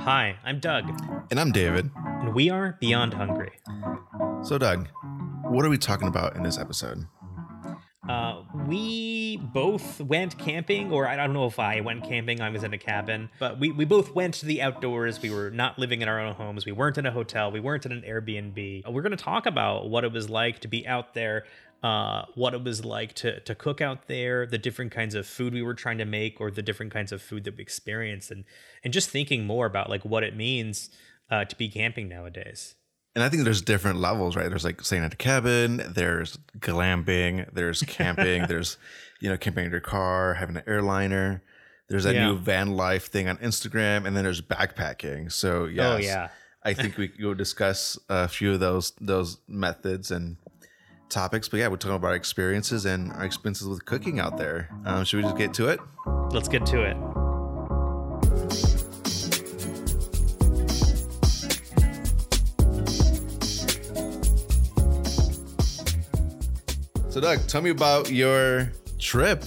[0.00, 0.88] Hi, I'm Doug,
[1.30, 1.90] And I'm David.
[1.94, 3.52] and we are Beyond Hungry.
[4.42, 4.88] So, Doug,
[5.44, 7.06] what are we talking about in this episode?
[8.08, 12.64] Uh, we both went camping, or I don't know if I went camping, I was
[12.64, 15.20] in a cabin, but we, we both went to the outdoors.
[15.22, 16.66] We were not living in our own homes.
[16.66, 17.52] We weren't in a hotel.
[17.52, 18.90] We weren't in an Airbnb.
[18.90, 21.44] We're going to talk about what it was like to be out there,
[21.82, 25.54] uh, what it was like to, to cook out there, the different kinds of food
[25.54, 28.44] we were trying to make, or the different kinds of food that we experienced, and,
[28.84, 30.90] and just thinking more about like what it means
[31.30, 32.74] uh, to be camping nowadays.
[33.14, 34.48] And I think there's different levels, right?
[34.48, 38.76] There's like staying at a cabin, there's glamping, there's camping, there's,
[39.20, 41.42] you know, camping in your car, having an airliner.
[41.88, 42.26] There's that Yeah.
[42.26, 45.32] new van life thing on Instagram, and then there's backpacking.
[45.32, 46.28] So, yes, Oh, yeah.
[46.62, 50.36] I think we will discuss a few of those those methods and
[51.10, 51.48] topics.
[51.48, 54.70] But yeah, we're talking about our experiences and our experiences with cooking out there.
[54.84, 55.80] Um, should we just get to it?
[56.30, 56.96] Let's get to it.
[67.10, 69.44] So, Doug, tell me about your trip.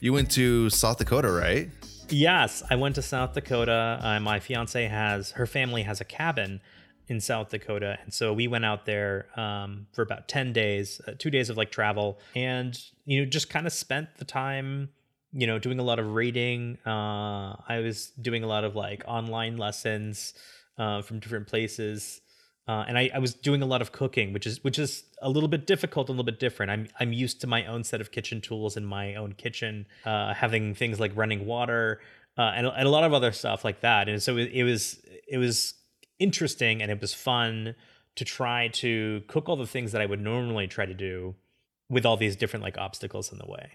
[0.00, 1.68] You went to South Dakota, right?
[2.08, 3.98] Yes, I went to South Dakota.
[4.00, 6.60] Uh, my fiance has her family has a cabin
[7.08, 11.12] in South Dakota, and so we went out there um, for about ten days, uh,
[11.18, 14.90] two days of like travel, and you know just kind of spent the time,
[15.32, 16.78] you know, doing a lot of reading.
[16.86, 20.34] Uh, I was doing a lot of like online lessons
[20.78, 22.20] uh, from different places.
[22.66, 25.30] Uh, and I, I was doing a lot of cooking, which is which is a
[25.30, 26.70] little bit difficult, a little bit different.
[26.70, 30.34] I'm I'm used to my own set of kitchen tools in my own kitchen, uh,
[30.34, 32.00] having things like running water
[32.38, 34.08] uh, and and a lot of other stuff like that.
[34.08, 35.74] And so it, it was it was
[36.18, 37.74] interesting and it was fun
[38.16, 41.34] to try to cook all the things that I would normally try to do
[41.88, 43.72] with all these different like obstacles in the way.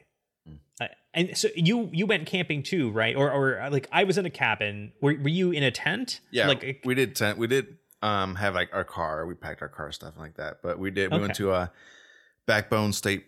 [0.81, 3.15] Uh, and so you you went camping too, right?
[3.15, 4.91] Or or uh, like I was in a cabin.
[5.01, 6.19] Were were you in a tent?
[6.31, 7.15] Yeah, Like we did.
[7.15, 9.25] Tent, we did um, have like our car.
[9.25, 10.57] We packed our car stuff and like that.
[10.61, 11.11] But we did.
[11.13, 11.71] We went to a
[12.47, 13.23] Backbone State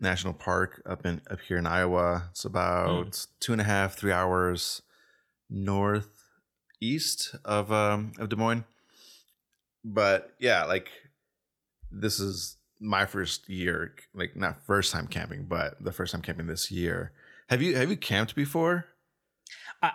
[0.00, 2.24] National Park up in up here in Iowa.
[2.32, 3.26] It's about Mm.
[3.40, 4.82] two and a half, three hours
[6.80, 8.64] northeast of um, of Des Moines.
[9.84, 10.90] But yeah, like
[11.90, 16.46] this is my first year, like not first time camping, but the first time camping
[16.46, 17.12] this year.
[17.48, 18.86] Have you have you camped before?
[19.82, 19.90] Uh,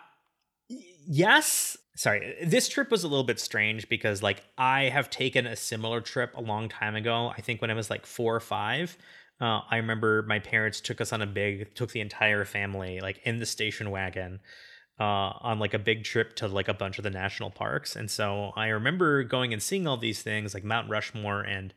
[0.70, 5.56] yes sorry this trip was a little bit strange because like i have taken a
[5.56, 8.98] similar trip a long time ago i think when i was like four or five
[9.42, 13.20] uh, i remember my parents took us on a big took the entire family like
[13.26, 14.40] in the station wagon
[15.04, 17.96] uh, on like a big trip to like a bunch of the national parks.
[17.96, 21.74] And so i remember going and seeing all these things like mount rushmore and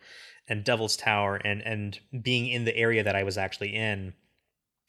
[0.49, 4.15] and devil's tower and and being in the area that i was actually in.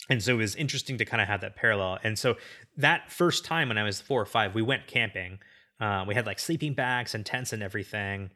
[0.10, 1.98] And so it was interesting to kind of have that parallel.
[2.04, 2.38] And so
[2.78, 5.40] that first time when i was four or five we went camping.
[5.80, 8.30] Uh, we had like sleeping bags and tents and everything.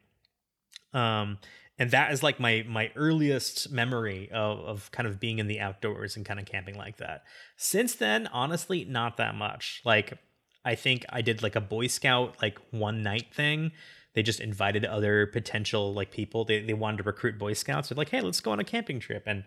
[0.92, 1.38] Um,
[1.78, 5.60] and that is like my my earliest memory of, of kind of being in the
[5.60, 7.24] outdoors and kind of camping like that.
[7.56, 9.80] Since then honestly not that much.
[9.84, 10.18] Like
[10.64, 13.72] i think i did like a boy scout like one night thing.
[14.14, 16.44] They just invited other potential like people.
[16.44, 17.88] They, they wanted to recruit boy scouts.
[17.88, 19.24] They're like hey let's go on a camping trip.
[19.26, 19.44] And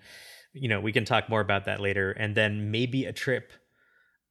[0.53, 2.11] you know we can talk more about that later.
[2.11, 3.51] And then maybe a trip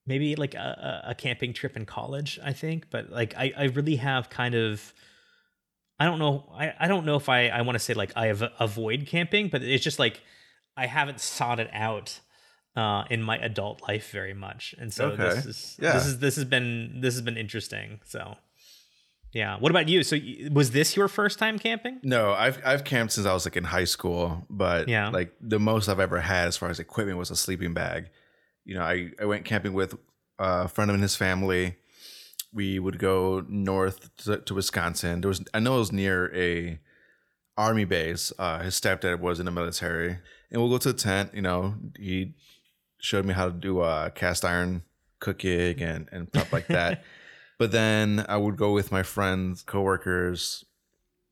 [0.06, 2.90] maybe like a, a camping trip in college i think.
[2.90, 4.92] But like i, I really have kind of
[6.00, 8.26] i don't know i, I don't know if i, I want to say like i
[8.26, 10.20] have avoid camping but it's just like
[10.76, 12.20] i haven't sought it out
[12.76, 15.92] uh, in my adult life very much and so this is Yeah.
[15.92, 18.36] this is this has been this has been interesting so
[19.32, 20.16] yeah what about you so
[20.50, 23.64] was this your first time camping No, I've I've camped since I was like in
[23.64, 25.08] high school, but Yeah.
[25.10, 28.10] like the most I've ever had as far as equipment was a sleeping bag.
[28.64, 29.94] You know, I, I went camping with
[30.38, 31.76] a friend of and his family.
[32.54, 35.20] We would go north to, to Wisconsin.
[35.20, 36.78] There was I know it was near a
[37.56, 38.32] army base.
[38.38, 40.18] Uh, his stepdad was in the military,
[40.50, 41.30] and we'll go to the tent.
[41.34, 42.34] You know, he
[42.98, 44.82] showed me how to do uh, cast iron
[45.20, 47.02] cooking and and stuff like that.
[47.58, 50.64] but then I would go with my friends, coworkers,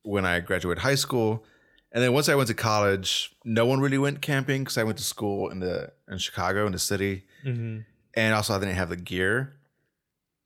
[0.02, 1.44] when I graduated high school.
[1.92, 4.96] And then once I went to college, no one really went camping because I went
[4.98, 7.80] to school in the in Chicago in the city, mm-hmm.
[8.14, 9.56] and also I didn't have the gear.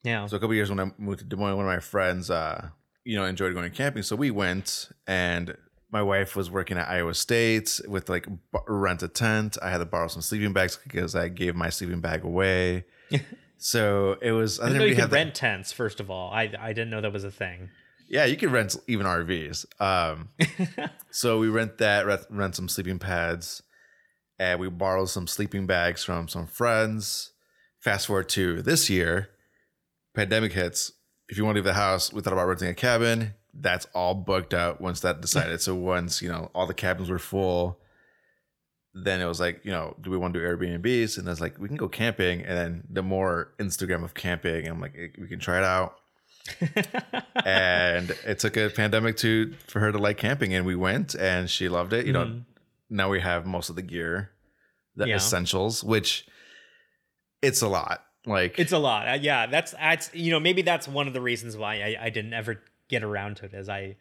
[0.06, 2.30] Yeah So a couple years when I moved to Des Moines, one of my friends,
[2.30, 2.68] uh,
[3.04, 4.88] you know, enjoyed going camping, so we went.
[5.06, 5.56] And
[5.90, 9.56] my wife was working at Iowa State with like b- rent a tent.
[9.62, 12.84] I had to borrow some sleeping bags because I gave my sleeping bag away.
[13.58, 14.58] so it was.
[14.60, 15.72] I I didn't know you could rent tents.
[15.72, 17.70] First of all, I I didn't know that was a thing.
[18.08, 19.66] Yeah, you can rent even RVs.
[19.80, 20.28] Um,
[21.10, 23.62] so we rent that, rent, rent some sleeping pads,
[24.38, 27.32] and we borrowed some sleeping bags from some friends.
[27.80, 29.30] Fast forward to this year,
[30.16, 30.92] pandemic hits.
[31.28, 33.34] if you want to leave the house, we thought about renting a cabin.
[33.54, 35.60] That's all booked out once that decided.
[35.60, 37.80] so once you know all the cabins were full,
[38.94, 41.18] then it was like, you know, do we want to do Airbnbs?
[41.18, 42.40] And I was like, we can go camping.
[42.42, 45.96] And then the more Instagram of camping, I'm like, we can try it out.
[47.44, 51.50] and it took a pandemic to for her to like camping, and we went, and
[51.50, 52.06] she loved it.
[52.06, 52.44] You know, Mhm.
[52.88, 54.30] now we have most of the gear,
[54.94, 55.16] the Yeah.
[55.16, 56.26] essentials, which
[57.42, 58.05] it's a lot.
[58.26, 59.08] Like It's a lot.
[59.08, 62.10] Uh, yeah, that's that's you know maybe that's one of the reasons why I, I
[62.10, 63.54] didn't ever get around to it.
[63.54, 63.96] As I,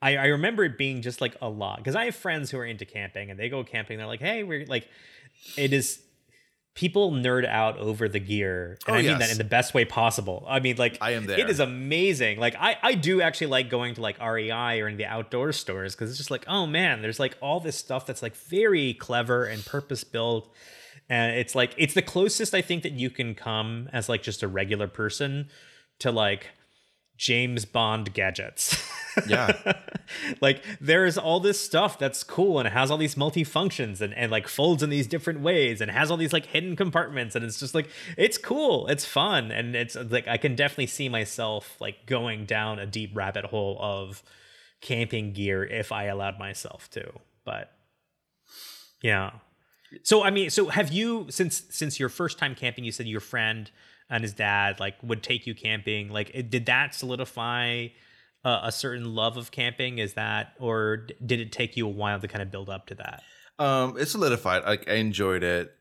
[0.00, 2.64] I I remember it being just like a lot because I have friends who are
[2.64, 3.98] into camping and they go camping.
[3.98, 4.88] They're like, hey, we're like,
[5.56, 6.00] it is.
[6.74, 9.86] People nerd out over the gear, and Oh, I mean that in the best way
[9.86, 10.44] possible.
[10.46, 12.38] I mean, like I am It it is amazing.
[12.38, 15.94] Like I, I do actually like going to like REI or in the outdoor stores
[15.94, 19.46] because it's just like, oh man, there's like all this stuff that's like very clever
[19.46, 20.52] and purpose built.
[21.08, 24.42] And it's like it's the closest I think that you can come as like just
[24.42, 25.48] a regular person
[26.00, 26.48] to like
[27.16, 28.82] James Bond gadgets.
[29.26, 29.72] Yeah.
[30.42, 34.30] like there's all this stuff that's cool and it has all these multi-functions and, and
[34.30, 37.58] like folds in these different ways and has all these like hidden compartments and it's
[37.58, 37.88] just like
[38.18, 42.78] it's cool it's fun and it's like i can definitely see myself like going down
[42.78, 44.22] a deep rabbit hole of
[44.82, 47.10] camping gear if i allowed myself to
[47.46, 47.72] but
[49.02, 49.30] yeah
[50.02, 53.20] so i mean so have you since since your first time camping you said your
[53.20, 53.70] friend
[54.10, 57.86] and his dad like would take you camping like it, did that solidify
[58.44, 62.20] uh, a certain love of camping is that or did it take you a while
[62.20, 63.22] to kind of build up to that
[63.58, 64.64] Um, it solidified.
[64.64, 65.72] Like I enjoyed it.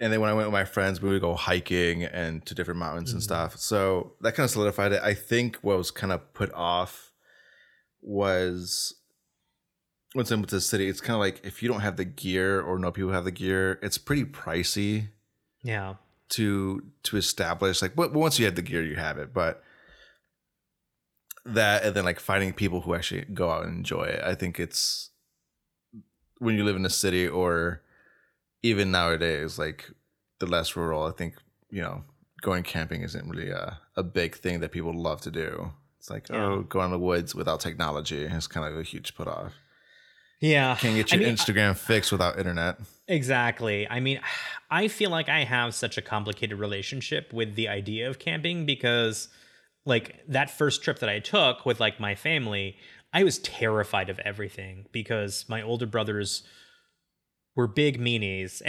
[0.00, 2.80] And then when I went with my friends, we would go hiking and to different
[2.80, 3.24] mountains and Mhm.
[3.24, 3.56] stuff.
[3.56, 5.00] So that kind of solidified it.
[5.02, 7.12] I think what was kind of put off
[8.00, 8.94] was
[10.14, 12.60] once I'm with the city, it's kind of like if you don't have the gear
[12.60, 15.08] or no people have the gear, it's pretty pricey
[15.62, 15.94] yeah
[16.30, 17.82] to to establish.
[17.82, 19.32] Like, but once you have the gear, you have it.
[19.34, 19.62] But
[21.44, 24.22] that and then like finding people who actually go out and enjoy it.
[24.24, 25.10] I think it's
[26.38, 27.82] when you live in a city or
[28.62, 29.90] even nowadays, like
[30.38, 31.34] the less rural, I think,
[31.70, 32.02] you know,
[32.40, 35.72] going camping isn't really a, a big thing that people love to do.
[35.98, 36.44] It's like, Yeah.
[36.44, 39.52] oh, go in the woods without technology is kind of a huge put off.
[40.42, 42.76] Yeah Can't get I your mean, Instagram fixed without internet.
[43.08, 43.88] Exactly.
[43.88, 44.20] I mean,
[44.70, 49.28] I feel like I have such a complicated relationship with the idea of camping because,
[49.84, 52.76] like, that first trip that I took with like my family,
[53.12, 56.42] I was terrified of everything because my older brothers
[57.54, 58.62] were big meanies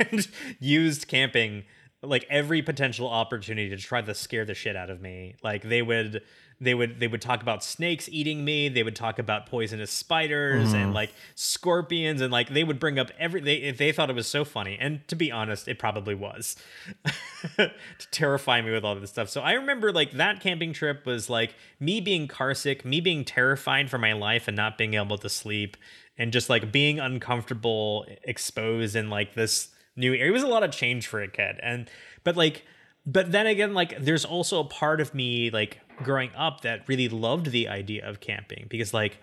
[0.12, 0.28] and
[0.60, 1.64] used camping
[2.02, 5.34] like every potential opportunity to try to scare the shit out of me.
[5.42, 6.22] Like they would
[6.60, 10.72] they would they would talk about snakes eating me, they would talk about poisonous spiders
[10.72, 10.94] and Mhm.
[10.94, 14.44] like scorpions and like they would bring up every they they thought it was so
[14.44, 14.76] funny.
[14.80, 16.56] And to be honest, it probably was.
[17.56, 17.70] to
[18.10, 19.28] terrify me with all this stuff.
[19.28, 23.90] So I remember like that camping trip was like me being carsick, me being terrified
[23.90, 25.76] for my life and not being able to sleep
[26.16, 30.26] and just like being uncomfortable exposed in like this new area.
[30.28, 31.60] It was a lot of change for a kid.
[31.62, 31.88] And
[32.24, 32.64] but like
[33.06, 37.08] but then again like there's also a part of me like growing up that really
[37.08, 39.18] loved the idea of camping because like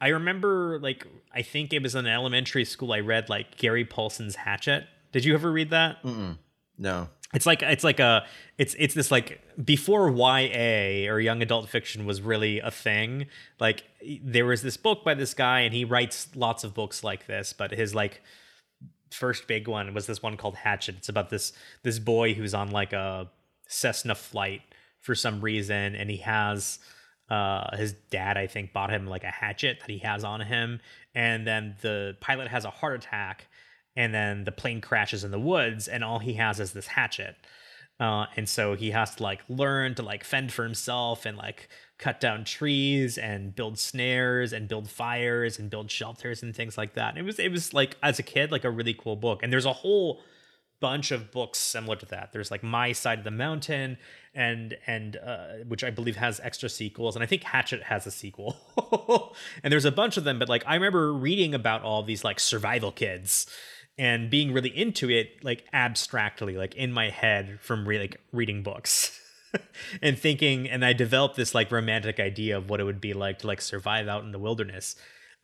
[0.00, 4.36] I remember like I think it was in elementary school I read like Gary Paulsen's
[4.36, 4.86] Hatchet.
[5.12, 6.02] Did you ever read that?
[6.02, 6.38] Mm-mm.
[6.78, 7.08] No.
[7.34, 8.26] It's like it's like a
[8.58, 13.26] it's it's this like before YA or young adult fiction was really a thing.
[13.58, 13.84] Like
[14.22, 17.52] there was this book by this guy and he writes lots of books like this,
[17.52, 18.22] but his like
[19.10, 20.96] first big one was this one called Hatchet.
[20.98, 21.52] It's about this
[21.82, 23.28] this boy who's on like a
[23.66, 24.62] Cessna flight
[25.06, 26.78] for some reason and he has
[27.30, 30.80] uh his dad I think bought him like a hatchet that he has on him
[31.14, 33.46] and then the pilot has a heart attack
[33.96, 37.36] and then the plane crashes in the woods and all he has is this hatchet
[37.98, 41.68] uh, and so he has to like learn to like fend for himself and like
[41.98, 46.92] cut down trees and build snares and build fires and build shelters and things like
[46.94, 47.10] that.
[47.10, 49.42] And it was it was like as a kid like a really cool book.
[49.42, 50.20] And there's a whole
[50.80, 52.32] bunch of books similar to that.
[52.32, 53.98] There's like My Side of the Mountain
[54.34, 58.10] and and uh, which I believe has extra sequels and I think Hatchet has a
[58.10, 58.56] sequel.
[59.62, 62.40] and there's a bunch of them but like I remember reading about all these like
[62.40, 63.46] survival kids
[63.98, 68.62] and being really into it like abstractly like in my head from re- like reading
[68.62, 69.18] books
[70.02, 73.38] and thinking and i developed this like romantic idea of what it would be like
[73.38, 74.96] to like survive out in the wilderness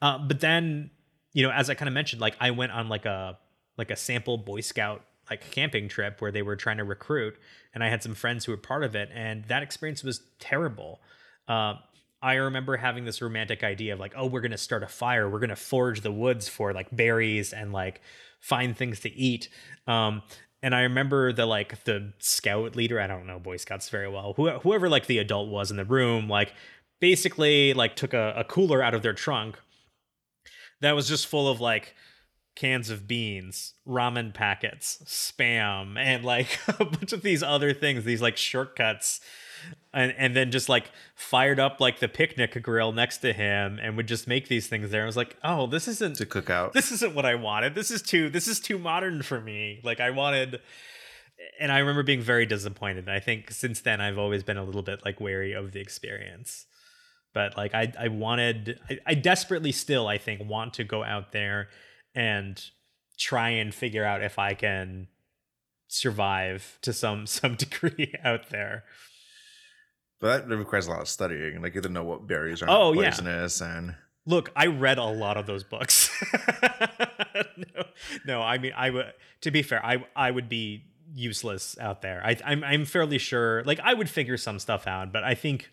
[0.02, 0.90] uh, but then
[1.32, 3.38] you know as i kind of mentioned like i went on like a
[3.78, 7.36] like a sample boy scout like camping trip where they were trying to recruit
[7.74, 11.00] and i had some friends who were part of it and that experience was terrible
[11.48, 11.74] uh,
[12.22, 15.28] I remember having this romantic idea of like, oh, we're gonna start a fire.
[15.28, 18.00] We're gonna forage the woods for like berries and like
[18.38, 19.48] find things to eat.
[19.88, 20.22] Um,
[20.62, 23.00] and I remember the like the scout leader.
[23.00, 24.34] I don't know Boy Scouts very well.
[24.36, 26.54] Who, whoever like the adult was in the room, like
[27.00, 29.58] basically like took a, a cooler out of their trunk
[30.80, 31.96] that was just full of like
[32.54, 38.22] cans of beans, ramen packets, spam, and like a bunch of these other things, these
[38.22, 39.20] like shortcuts.
[39.94, 43.96] And and then just like fired up like the picnic grill next to him and
[43.96, 45.04] would just make these things there.
[45.04, 46.72] I was like, oh, this isn't to cook out.
[46.72, 47.76] This isn't what I wanted.
[47.76, 49.80] This is too this is too modern for me.
[49.84, 50.60] Like I wanted
[51.60, 53.08] and I remember being very disappointed.
[53.08, 56.66] I think since then I've always been a little bit like wary of the experience.
[57.32, 61.30] But like I I wanted I, I desperately still I think want to go out
[61.30, 61.68] there
[62.14, 62.62] and
[63.18, 65.08] try and figure out if I can
[65.88, 68.84] survive to some some degree out there.
[70.20, 71.60] But that requires a lot of studying.
[71.62, 73.10] Like you have to know what berries are Oh, yeah.
[73.10, 76.08] poisonous and Look, I read a lot of those books.
[77.56, 77.82] no,
[78.24, 79.12] no, I mean, I would.
[79.40, 82.22] To be fair, I I would be useless out there.
[82.24, 83.64] I, I'm I'm fairly sure.
[83.64, 85.70] Like, I would figure some stuff out, but I think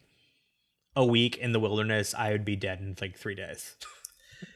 [0.96, 3.76] a week in the wilderness, I would be dead in like three days.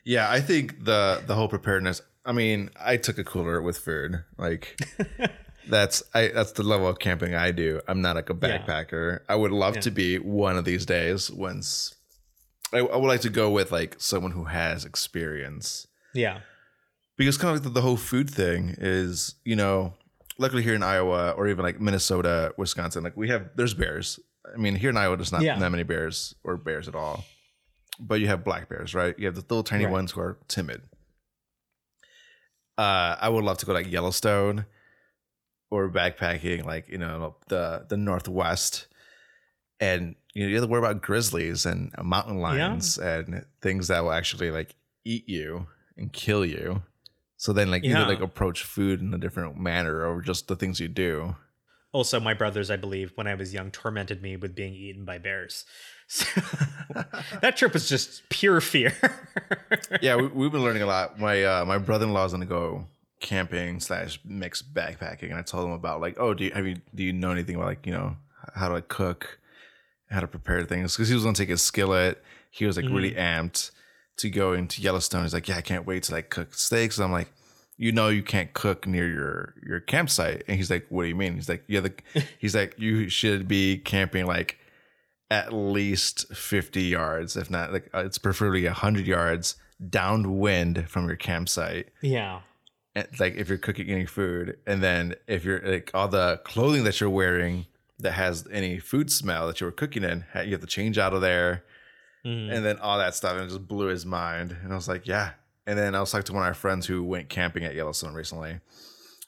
[0.03, 2.01] yeah, I think the the whole preparedness.
[2.25, 4.23] I mean, I took a cooler with food.
[4.37, 4.79] Like
[5.69, 7.81] that's I that's the level of camping I do.
[7.87, 9.19] I'm not like a backpacker.
[9.29, 9.81] I would love Yeah.
[9.81, 11.29] to be one of these days.
[11.31, 11.93] Once
[12.73, 15.87] I, I would like to go with like someone who has experience.
[16.13, 16.39] yeah,
[17.17, 19.93] because kind of like the, the whole food thing is you know
[20.39, 24.19] luckily here in iowa or even like minnesota wisconsin like we have there's bears
[24.51, 25.59] i mean here in iowa there's not Yeah.
[25.59, 27.23] that many bears or bears at all
[27.99, 29.17] but you have black bears right?
[29.17, 29.91] You have the little tiny Right.
[29.91, 30.81] ones who are timid.
[32.77, 34.65] Uh i would love to go like yellowstone
[35.69, 38.87] or backpacking like you know the the northwest.
[39.79, 44.03] And you know you have to worry about grizzlies and mountain lions and things that
[44.03, 46.81] will actually like eat you and kill you.
[47.37, 47.91] So then like Yeah.
[48.01, 51.35] either like approach food in a different manner or just the things you do
[51.93, 55.17] Also, my brothers, I believe, when I was young, tormented me with being eaten by
[55.17, 55.65] bears.
[56.05, 56.25] So
[57.41, 58.93] that trip was just pure fear.
[60.01, 61.17] yeah we, we've been learning a lot.
[61.17, 62.85] My uh my brother-in-law is gonna go
[63.19, 66.75] camping slash mixed backpacking and i told him about like oh do you have you
[66.93, 68.17] do you know anything about like you know
[68.53, 69.39] how to like cook
[70.13, 70.95] how to prepare things?
[70.95, 72.23] Because he was gonna take his skillet.
[72.51, 73.71] He was like really amped
[74.17, 75.23] to go into yellowstone.
[75.23, 76.99] He's like yeah i can't wait to like cook steaks.
[76.99, 77.33] I'm like
[77.77, 80.43] you know you can't cook near your your campsite.
[80.47, 81.35] And he's like what do you mean?
[81.35, 81.93] He's like yeah the
[82.39, 84.57] he's like you should be camping like
[85.31, 89.55] at least 50 yards if not like uh, it's preferably 100 yards
[89.89, 91.89] downwind from your campsite.
[92.01, 92.41] Yeah.
[92.95, 94.57] and, like if you're cooking any food.
[94.67, 97.65] And then if you're like all the clothing that you're wearing
[97.99, 101.13] that has any food smell that you were cooking in you have to change out
[101.13, 101.63] of there.
[102.25, 102.53] Mhm.
[102.55, 104.55] and then all that stuff and it just blew his mind.
[104.63, 105.31] And i was like yeah
[105.67, 108.13] and then i was talking to one of our friends who went camping at yellowstone
[108.13, 108.51] recently.
[108.51, 108.61] And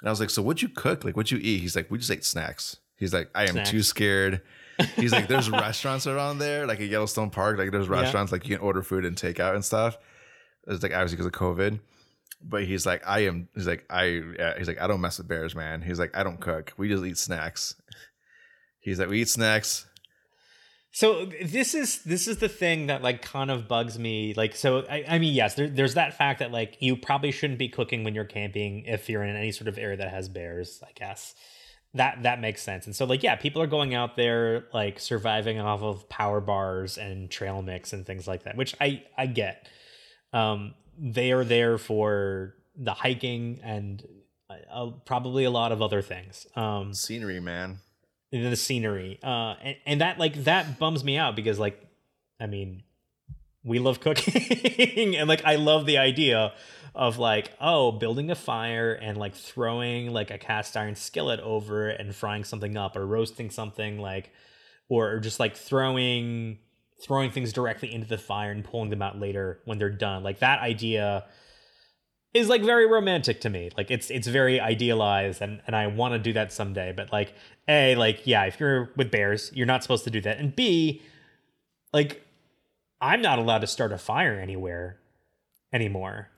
[0.06, 1.04] i was like so what'd you cook?
[1.04, 1.60] Like what'd you eat?
[1.62, 2.78] He's like we just ate snacks.
[2.98, 3.70] He's like i am Snacks.
[3.72, 4.42] too scared.
[4.98, 8.02] He's like there's restaurants around there like at yellowstone park like there's Yeah.
[8.02, 9.98] restaurants like you can order food and take out and stuff.
[10.68, 11.80] It's like obviously because of covid.
[12.44, 14.04] But he's like i am he's like i
[14.38, 15.82] yeah, he's like i don't mess with bears man.
[15.82, 16.74] He's like i don't cook.
[16.78, 17.76] We just eat snacks.
[18.80, 19.86] He's like we eat snacks
[20.96, 24.34] So this is this is the thing that like kind of bugs me.
[24.34, 27.60] Like, so I, I mean, yes, there, there's that fact that like you probably shouldn't
[27.60, 30.82] be cooking when you're camping if you're in any sort of area that has bears.
[30.82, 31.36] I guess
[31.96, 32.86] that that makes sense.
[32.86, 36.98] And so like yeah, people are going out there like surviving off of power bars
[36.98, 39.68] and trail mix and things like that, which I I get.
[40.32, 44.02] Um, they are there for the hiking and
[44.50, 46.48] uh, probably a lot of other things.
[46.56, 47.80] Um, scenery man
[48.32, 51.82] and the scenery uh and, and that like that bums me out because like
[52.40, 52.84] i mean
[53.64, 56.54] we love cooking and like i love the idea
[56.94, 61.90] of like oh building a fire and like throwing like a cast iron skillet over
[61.90, 64.32] and frying something up or roasting something like
[64.90, 66.58] or just like throwing
[67.02, 70.24] throwing things directly into the fire and pulling them out later when they're done.
[70.24, 71.26] Like that idea
[72.36, 73.72] is like very romantic to me.
[73.78, 77.34] Like it's it's very idealized and and i want to do that someday but like
[77.68, 80.38] a like yeah if you're with bears you're not supposed to do that.
[80.38, 81.02] And b
[81.94, 82.28] like
[83.02, 84.98] i'm not allowed to start a fire anywhere
[85.74, 86.30] anymore.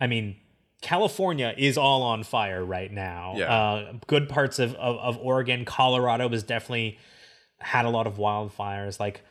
[0.00, 0.36] I mean
[0.82, 3.32] california is all on fire right now.
[3.36, 3.52] Yeah.
[3.52, 6.98] uh good parts of, of of oregon colorado has definitely
[7.58, 9.00] had a lot of wildfires.
[9.00, 9.22] Like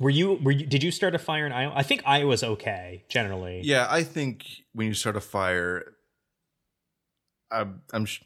[0.00, 3.04] were you were you did you start a fire in iowa i think iowa's okay
[3.08, 5.94] generally Yeah, I think when you start a fire,
[7.52, 8.22] I'm, I'm sh-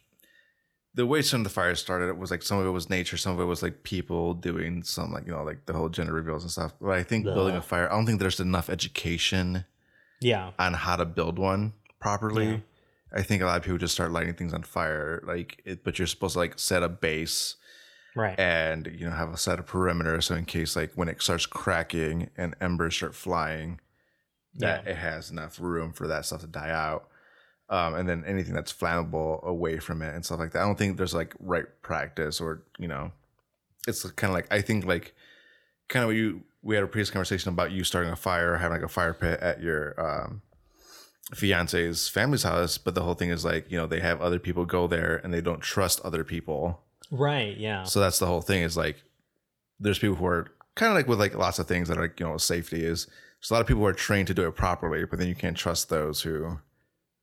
[0.95, 2.09] the way some of the fires started.
[2.09, 4.83] It was like some of it was nature, some of it was like people doing
[4.85, 6.73] some like you know like the whole gender reveals and stuff.
[6.81, 9.65] But I think building a fire, I don't think there's enough education
[10.21, 12.47] yeah on how to build one properly.
[12.47, 12.59] Yeah.
[13.17, 15.99] I think a lot of people just start lighting things on fire, like it, but
[15.99, 17.57] you're supposed to like set a base
[18.17, 18.39] Right.
[18.39, 21.47] and you know have a set of perimeter, so in case like when it starts
[21.47, 23.81] cracking and embers start flying,
[24.55, 24.93] that Yeah.
[24.93, 27.09] it has enough room for that stuff to die out.
[27.71, 30.61] Um, and then anything that's flammable away from it and stuff like that.
[30.63, 33.11] I don't think there's like right practice or you know,
[33.89, 35.15] it's kind of like I think like
[35.89, 38.77] kind of what you we had a previous conversation about you starting a fire, having
[38.77, 40.43] like a fire pit at your um,
[41.35, 44.65] fiance's family's house, but the whole thing is like you know they have other people
[44.65, 46.81] go there and they don't trust other people.
[47.11, 47.57] Right.
[47.57, 47.85] Yeah.
[47.85, 49.03] So that's the whole thing is like
[49.81, 52.19] there's people who are kind of like with like lots of things that are like,
[52.21, 53.07] you know safety is
[53.41, 55.35] there's a lot of people who are trained to do it properly, but then you
[55.35, 56.59] can't trust those who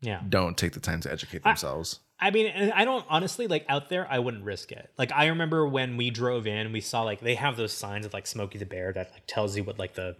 [0.02, 0.22] Yeah.
[0.28, 2.00] don't take the time to educate themselves.
[2.24, 4.08] I mean, I don't honestly like out there.
[4.08, 4.92] I wouldn't risk it.
[4.98, 8.14] Like I remember when we drove in, we saw like they have those signs of
[8.14, 10.16] like Smokey the Bear that like tells you what like the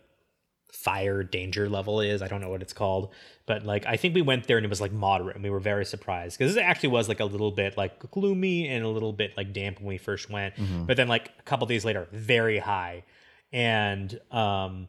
[0.72, 2.22] fire danger level is.
[2.22, 3.12] I don't know what it's called,
[3.46, 5.60] but like I think we went there and it was like moderate, and we were
[5.60, 9.14] very surprised because it actually was like a little bit like gloomy and a little
[9.14, 10.56] bit like damp when we first went.
[10.88, 13.04] But then like a couple days later, very high,
[13.54, 14.88] and um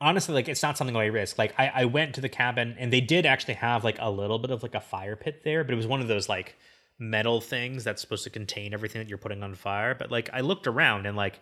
[0.00, 1.38] honestly like it's not something I risk.
[1.38, 4.38] Like I, I went to the cabin and they did actually have like a little
[4.38, 6.56] bit of like a fire pit there, but it was one of those like
[6.98, 9.94] metal things that's supposed to contain everything that you're putting on fire.
[9.94, 11.40] But like I looked around and like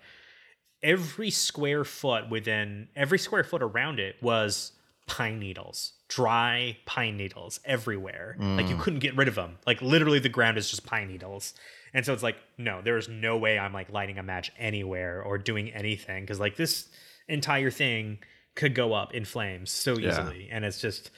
[0.82, 4.72] every square foot within every square foot around it was
[5.06, 8.36] pine needles, dry pine needles everywhere.
[8.38, 9.58] Like you couldn't get rid of them.
[9.66, 11.52] Like literally the ground is just pine needles.
[11.92, 15.20] And so it's like, no, there is no way I'm like lighting a match anywhere
[15.22, 16.88] or doing anything because like this
[17.28, 18.18] entire thing
[18.54, 20.10] could go up in flames so Yeah.
[20.10, 20.48] easily.
[20.50, 21.10] And it's just,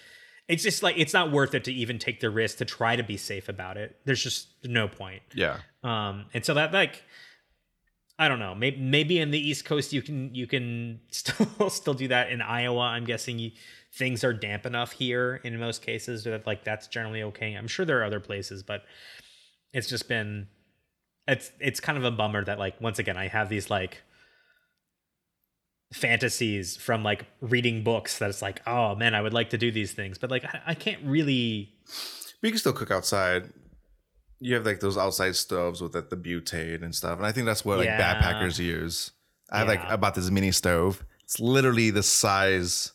[0.49, 3.03] it's just like it's not worth it to even take the risk to try to
[3.03, 3.97] be safe about it.
[4.07, 5.23] There's just no point.
[5.35, 5.59] Yeah.
[5.85, 7.03] Um, and so that like,
[8.19, 8.55] I don't know.
[8.55, 12.31] Maybe maybe in the East Coast you can you can still still do that.
[12.31, 13.51] In Iowa, I'm guessing you,
[13.95, 17.55] things are damp enough here in most cases that like that's generally okay.
[17.55, 18.83] I'm sure there are other places, but
[19.73, 20.49] it's just been
[21.27, 24.03] it's it's kind of a bummer that like once again I have these like
[25.93, 29.71] fantasies from like reading books that it's like oh man I would like to do
[29.71, 31.75] these things, but like I, I can't really
[32.41, 33.51] But you can still cook outside.
[34.43, 37.47] You have like those outside stoves with like, the butane and stuff, and I think
[37.47, 38.01] that's what like Yeah.
[38.01, 39.13] backpackers use.
[39.51, 39.93] I have like Yeah.
[39.93, 41.05] I bought this mini stove.
[41.25, 42.93] It's literally the size.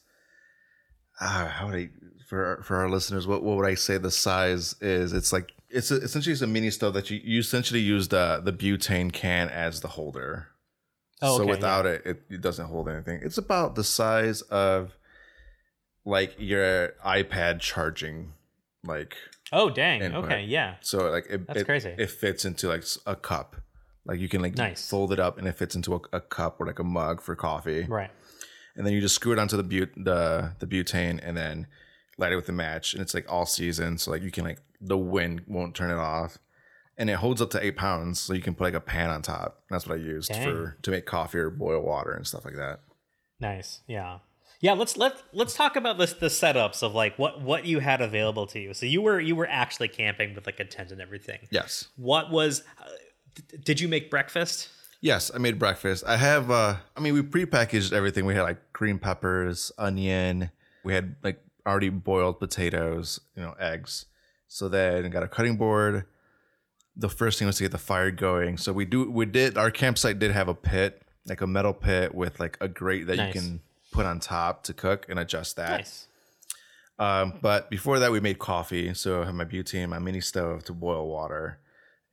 [1.20, 1.90] Ah, how would I
[2.28, 3.26] for for our listeners?
[3.26, 5.14] What what would I say the size is?
[5.14, 8.42] It's like it's a, essentially it's a mini stove that you you essentially use the
[8.44, 10.50] the butane can as the holder.
[11.22, 13.22] Oh, so okay, without it, it, it doesn't hold anything.
[13.24, 14.96] It's about the size of
[16.06, 18.34] like your iPad charging,
[18.84, 19.16] like
[19.52, 21.96] oh dang okay yeah so like it, That's it, crazy.
[21.98, 23.56] It fits into like a cup.
[24.06, 24.90] Like you can like Nice.
[24.90, 27.36] fold it up and it fits into a, a cup or like a mug for
[27.36, 27.84] coffee.
[27.90, 28.12] right
[28.76, 31.68] And then you just screw it onto the but the the butane and then
[32.18, 32.94] light it with a match.
[32.94, 35.98] And it's like all season, so like you can like the wind won't turn it
[35.98, 36.38] off.
[37.00, 39.22] And it holds up to eight pounds, so you can put like a pan on
[39.22, 39.62] top.
[39.70, 40.44] That's what I used Dang.
[40.44, 42.80] for to make coffee or boil water and stuff like that.
[43.40, 43.82] Nice.
[43.88, 44.20] Yeah.
[44.60, 48.02] Yeah, let's let let's talk about this the setups of like what what you had
[48.02, 48.74] available to you.
[48.74, 51.40] So you were you were actually camping with like a tent and everything.
[51.52, 51.88] Yes.
[51.96, 52.90] What was uh,
[53.36, 54.70] d- did you make breakfast?
[55.00, 56.04] Yes, I made breakfast.
[56.08, 58.26] I have uh I mean we prepackaged everything.
[58.26, 60.50] We had like green peppers, onion,
[60.84, 64.06] we had like already boiled potatoes, you know, eggs.
[64.48, 66.06] So then got a cutting board.
[66.96, 68.58] The first thing was to get the fire going.
[68.58, 72.16] So we do we did our campsite did have a pit, like a metal pit
[72.16, 73.36] with like a grate that Nice.
[73.36, 73.62] you can
[73.98, 75.80] put on top to cook and adjust that.
[75.80, 76.08] Nice.
[77.00, 78.94] Um, but before that, we made coffee.
[78.94, 81.60] So I have my butane, my mini stove to boil water.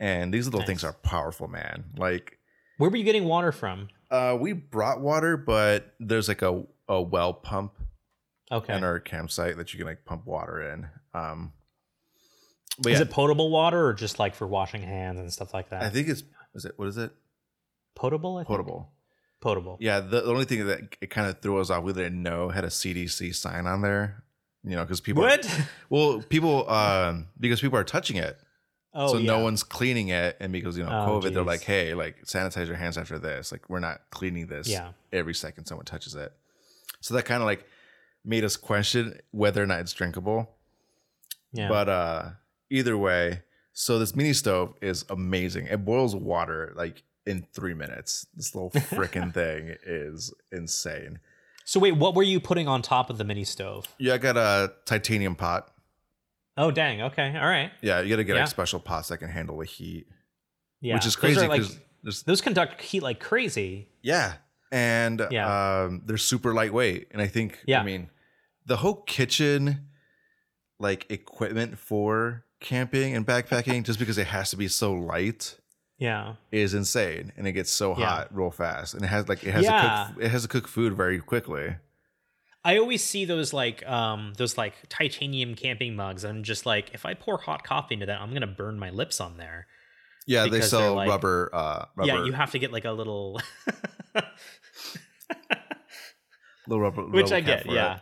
[0.01, 1.85] And these little things are powerful, man.
[1.97, 2.39] Like
[2.79, 3.89] Where were you getting water from?
[4.11, 7.73] uh, we brought water, but there's like a, a well pump
[8.53, 8.75] Okay.
[8.75, 10.87] in our campsite that you can like pump water in.
[11.15, 11.53] Um,
[12.79, 15.71] but Is yeah, it potable water or just like for washing hands and stuff like
[15.71, 15.83] that?
[15.83, 16.23] I think it's
[16.55, 17.13] is it what is it
[17.95, 18.37] potable.
[18.37, 18.49] I think?
[18.49, 18.91] potable?
[19.45, 19.77] Potable.
[19.79, 22.49] Yeah, the, the only thing that it kind of threw us off, we didn't know
[22.49, 24.25] had a CDC sign on there.
[24.65, 25.47] You know, because people What?
[25.91, 28.39] well people um because people are touching it,
[28.95, 29.27] Oh, so yeah.
[29.33, 32.67] no one's cleaning it, and because you know Oh, COVID, they're like, hey, like sanitize
[32.67, 33.53] your hands after this.
[33.53, 34.67] Like we're not cleaning this.
[34.69, 34.93] Yeah.
[35.13, 36.33] every second someone touches it.
[37.01, 37.67] So that kind of like
[38.25, 40.49] made us question whether or not it's drinkable.
[41.53, 41.69] Yeah.
[41.69, 42.31] But uh
[42.71, 43.43] either way,
[43.75, 45.67] so this mini stove is amazing.
[45.67, 48.27] It boils water like in three minutes.
[48.35, 51.19] This little freaking thing is insane.
[51.65, 53.87] so wait, what were you putting on top of the mini stove?
[53.99, 55.71] Yeah, I got a titanium pot.
[56.57, 57.03] Oh, dang.
[57.03, 57.37] Okay.
[57.37, 57.73] All right.
[57.83, 58.43] Yeah, you gotta get Yeah.
[58.43, 60.07] like special pots that can handle the heat.
[60.81, 60.95] Yeah.
[60.95, 61.63] Which is crazy are, like
[62.03, 63.89] because those conduct heat like crazy.
[64.03, 64.35] Yeah.
[64.71, 65.83] And Yeah.
[65.85, 67.09] um they're super lightweight.
[67.11, 67.81] And I think Yeah.
[67.81, 68.11] I mean
[68.67, 69.89] the whole kitchen
[70.79, 75.59] like equipment for camping and backpacking just because it has to be so light
[75.99, 76.35] Yeah.
[76.51, 78.07] is insane and it gets so Yeah.
[78.07, 80.07] hot real fast and it has like it has Yeah.
[80.09, 81.77] to cook it has to cook food very quickly.
[82.65, 86.25] I always see those like um those like titanium camping mugs.
[86.25, 88.91] and I'm just like, if I pour hot coffee into that, I'm gonna burn my
[88.91, 89.67] lips on there.
[90.27, 93.41] Yeah, they sell like- rubber uh rubber Yeah, you have to get like a little
[96.67, 97.75] little rubber which rubber I get, for it.
[97.75, 97.99] yeah.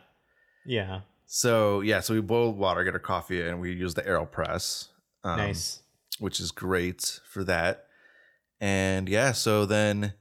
[0.65, 1.01] Yeah.
[1.27, 4.89] So yeah, so we boil water, get our coffee, and we use the AeroPress,
[5.25, 5.82] um, nice.
[6.23, 7.87] Which is great for that.
[8.61, 10.15] And yeah, so then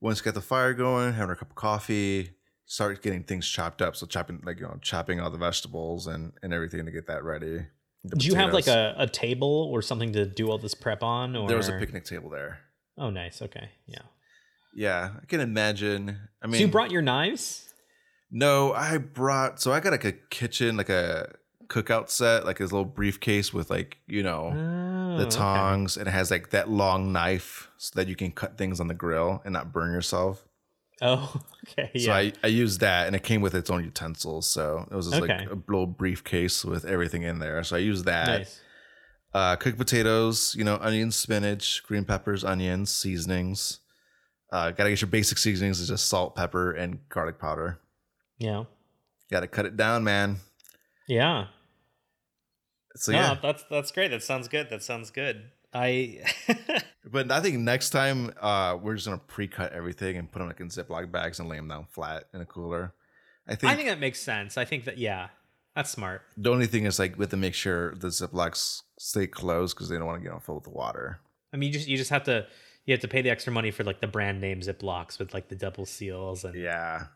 [0.00, 2.30] once we get the fire going, having a cup of coffee,
[2.64, 3.94] start getting things chopped up.
[3.94, 7.22] So chopping like you know chopping all the vegetables and and everything to get that
[7.22, 7.66] ready.
[8.04, 11.02] The Do you have like a, a table or something to do all this prep
[11.02, 11.36] on?
[11.36, 12.60] Or There was a picnic table there.
[12.96, 13.68] Oh nice, okay.
[13.86, 14.02] Yeah.
[14.74, 16.18] Yeah, I can imagine.
[16.42, 17.74] I mean, so you brought your knives?
[18.30, 21.34] No, I brought so I got like a kitchen, like a
[21.66, 25.30] cookout set, like this little briefcase with like you know Oh, the okay.
[25.36, 28.88] tongs, and it has like that long knife so that you can cut things on
[28.88, 30.44] the grill and not burn yourself.
[31.00, 31.34] Oh,
[31.68, 31.90] okay.
[31.94, 32.04] Yeah.
[32.06, 34.46] So I I used that, and it came with its own utensils.
[34.46, 35.38] So it was just Okay.
[35.38, 37.62] like a little briefcase with everything in there.
[37.64, 38.26] So I used that.
[38.26, 38.60] nice.
[39.34, 43.78] Uh, cooked potatoes, you know, onions, spinach, green peppers, onions, seasonings.
[44.52, 45.80] Uh, gotta get your basic seasonings.
[45.80, 47.80] Is just salt, pepper, and garlic powder.
[48.38, 48.64] Yeah.
[49.30, 50.36] Gotta cut it down, man.
[51.08, 51.46] Yeah.
[52.96, 54.10] So no, yeah, that's that's great.
[54.10, 54.70] That sounds good.
[54.70, 55.50] That sounds good.
[55.74, 56.18] I
[57.10, 60.60] but I think next time uh, we're just gonna pre-cut everything and put them like
[60.60, 62.94] in Ziploc bags and lay them down flat in a cooler.
[63.48, 64.56] I think, I think that makes sense.
[64.56, 65.28] I think that yeah,
[65.74, 66.22] that's smart.
[66.36, 69.88] the only thing is like we have to make sure the Ziplocs stay closed because
[69.88, 71.20] they don't want to get them full with water.
[71.52, 72.46] I mean, you just you just have to
[72.84, 75.48] you have to pay the extra money for like the brand name Ziplocs with like
[75.48, 77.06] the double seals and Yeah,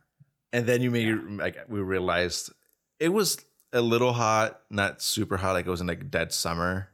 [0.53, 2.51] and then you made like we realized
[2.99, 6.89] it was a little hot, not super hot, like it was in like dead summer.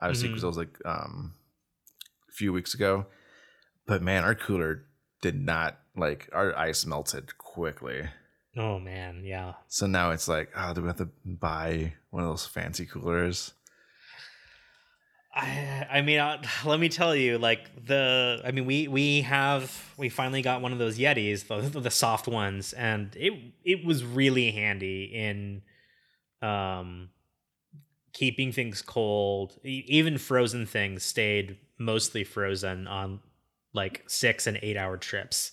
[0.00, 1.34] Obviously, because it was like um
[2.28, 3.06] a few weeks ago.
[3.86, 4.84] But man, our cooler
[5.22, 8.08] did not like our ice melted quickly.
[8.56, 9.54] oh man, yeah.
[9.68, 13.52] So now it's like, oh, do we have to buy one of those fancy coolers?
[15.34, 19.94] I I mean, uh, let me tell you, like the I mean, we we have
[19.96, 23.32] we finally got one of those Yetis, the the soft ones, and it
[23.64, 25.62] it was really handy in
[26.46, 27.10] um
[28.12, 29.58] keeping things cold.
[29.64, 33.20] E- Even frozen things stayed mostly frozen on
[33.74, 35.52] like six and eight hour trips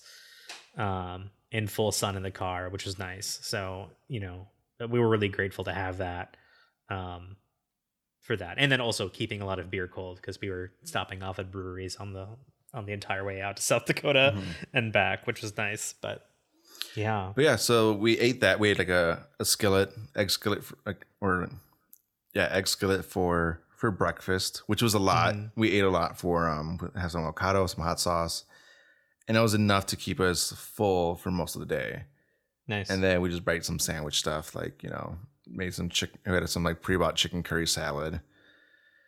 [0.76, 3.38] um in full sun in the car, which was nice.
[3.42, 4.48] So you know
[4.88, 6.36] we were really grateful to have that.
[6.90, 7.36] Um,
[8.20, 11.22] for that and then also keeping a lot of beer cold because we were stopping
[11.22, 12.26] off at breweries on the
[12.72, 14.42] on the entire way out to south dakota Mhm.
[14.72, 16.26] and back which was nice but
[16.96, 18.58] yeah But yeah, so we ate that.
[18.60, 21.48] We ate like a, a skillet, egg skillet, for, like or
[22.34, 25.34] yeah, egg skillet for for breakfast, which was a lot.
[25.34, 25.50] Mhm.
[25.56, 28.44] We ate a lot for um, have some avocado, some hot sauce,
[29.28, 32.04] and that was enough to keep us full for most of the day.
[32.66, 36.18] nice And then we just baked some sandwich stuff, like you know, made some chicken.
[36.26, 38.20] We had some like pre-bought chicken curry salad,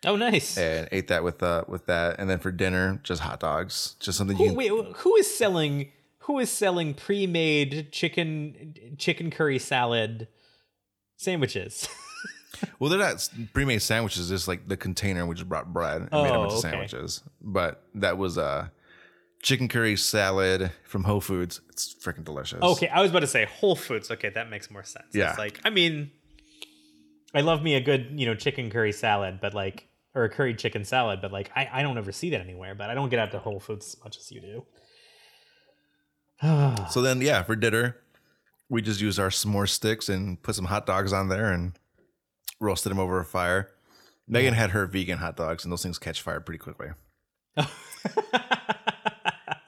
[0.05, 2.19] oh nice and ate that with uh with that.
[2.19, 5.91] And then for dinner, just hot dogs, just something you can wait who is selling
[6.27, 10.29] who is selling pre-made chicken chicken curry salad
[11.17, 11.89] sandwiches
[12.79, 14.31] Well, they're not pre-made sandwiches.
[14.31, 16.61] Just like the container, we just brought bread and made a Oh, bunch of oh,
[16.61, 17.23] sandwiches.
[17.43, 18.73] But that was a
[19.43, 21.61] chicken curry salad from Whole Foods.
[21.69, 22.63] It's freaking delicious.
[22.63, 25.29] okay i was about to say whole foods okay that makes more sense Yeah.
[25.31, 26.11] it's like i mean
[27.35, 30.55] i love me a good you know chicken curry salad but like or a curry
[30.55, 33.19] chicken salad but like i, I don't ever see that anywhere but i don't get
[33.19, 34.65] out to whole foods as much as you do
[36.91, 37.97] So then, yeah, for dinner,
[38.69, 41.73] we just used our s'more sticks and put some hot dogs on there and
[42.61, 43.71] roasted them over a fire.
[44.29, 46.89] Megan had her vegan hot dogs, and those things catch fire pretty quickly.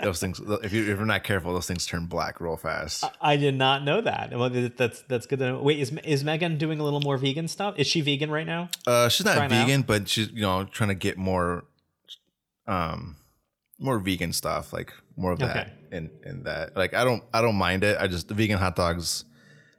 [0.00, 3.04] Those things, if, you, if you're not careful, those things turn black real fast.
[3.20, 4.31] I did not know that.
[4.31, 5.59] Well, that's that's good to know.
[5.61, 7.74] Wait, is is Megan doing a little more vegan stuff?
[7.76, 8.68] Is she vegan right now?
[8.87, 9.50] Uh, she's not out?
[9.50, 11.64] vegan, but she's you know trying to get more,
[12.68, 13.16] um,
[13.78, 15.72] more vegan stuff, like more of that Okay.
[15.92, 16.76] in in that.
[16.76, 17.96] Like I don't I don't mind it.
[18.00, 19.24] I just the vegan hot dogs,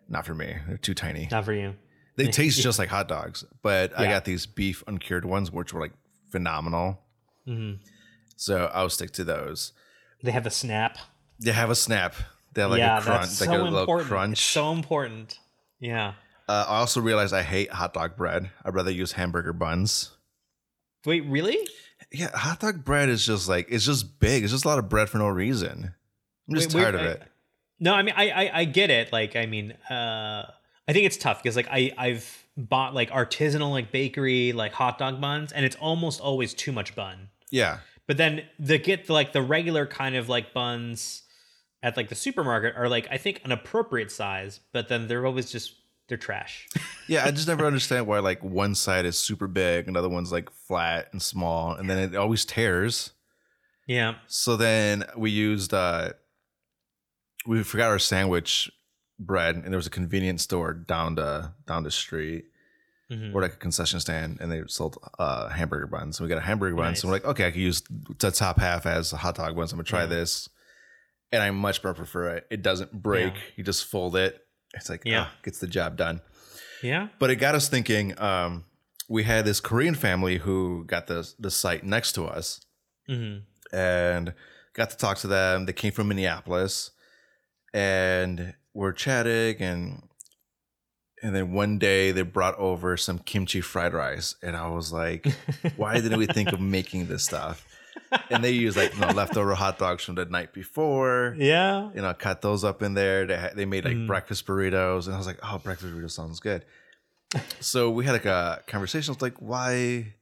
[0.07, 0.55] not for me.
[0.67, 1.27] They're too tiny.
[1.31, 1.75] Not for you.
[2.15, 5.81] They taste just like hot dogs, but I got these beef uncured ones, which were
[5.81, 5.93] like
[6.31, 6.99] phenomenal.
[7.45, 7.73] hmm
[8.35, 9.73] So I'll stick to those.
[10.23, 10.97] They have a snap.
[11.39, 12.13] They have a snap.
[12.53, 14.01] They have like yeah, a crunch, that's like so a little important.
[14.01, 14.37] It's crunch.
[14.39, 15.39] so important.
[15.79, 16.13] Yeah.
[16.49, 18.49] uh, I also realized I hate hot dog bread.
[18.65, 20.11] I'd rather use hamburger buns.
[21.05, 21.57] Wait, really?
[22.11, 24.43] Yeah, hot dog bread is just like it's just big.
[24.43, 25.93] It's just a lot of bread for no reason.
[26.47, 27.23] I'm just Wait, tired of I- it.
[27.81, 29.13] No, I mean, I, I I get it.
[29.13, 30.51] Like, I mean, uh,
[30.87, 34.97] I think it's tough because like I I've bought like artisanal like bakery like hot
[34.97, 37.29] dog buns and it's almost always too much bun.
[37.51, 37.79] Yeah.
[38.05, 41.21] But then the get the, like the regular kind of like buns
[41.81, 45.49] at like the supermarket are like I think an appropriate size, but then they're always
[45.51, 45.75] just
[46.09, 46.67] they're trash.
[47.09, 50.49] Yeah, I just never understand why like one side is super big, another one's like
[50.67, 53.11] flat and small, and then it always tears.
[53.87, 54.15] yeah.
[54.27, 56.13] So then we used uh
[57.45, 58.69] we forgot our sandwich
[59.19, 62.45] bread and there was a convenience store down the down the street
[63.11, 63.33] Mhm.
[63.33, 66.17] or like a concession stand and they sold uh hamburger buns.
[66.17, 66.95] So we got a hamburger bun.
[66.95, 67.81] So we're like, okay, I could use
[68.19, 69.71] the top half as a hot dog buns.
[69.71, 70.05] I'm gonna try Yeah.
[70.07, 70.47] this.
[71.31, 72.47] And I much prefer it.
[72.51, 73.33] It doesn't break.
[73.33, 73.41] Yeah.
[73.55, 74.39] You just fold it.
[74.75, 75.11] It's like Yeah.
[75.11, 76.21] yeah, gets the job done.
[76.81, 77.09] Yeah.
[77.19, 78.19] But it got us thinking.
[78.19, 78.65] Um,
[79.07, 82.61] we had this Korean family who got the the site next to us,
[83.07, 83.37] hmm
[83.71, 84.33] and
[84.73, 85.65] got to talk to them.
[85.65, 86.91] They came from Minneapolis,
[87.73, 90.03] and we're chatting, and
[91.21, 95.27] and then one day they brought over some kimchi fried rice, and I was like,
[95.75, 97.65] why didn't we think of making this stuff?
[98.29, 101.35] And they use like you know, leftover hot dogs from the night before.
[101.37, 101.91] Yeah.
[101.93, 103.25] You know, cut those up in there.
[103.27, 104.07] They had, they made like Mm.
[104.07, 106.65] breakfast burritos, and I was like, "Oh, breakfast burrito sounds good."
[107.59, 109.11] so we had like a conversation.
[109.11, 110.13] I was like, "Why?"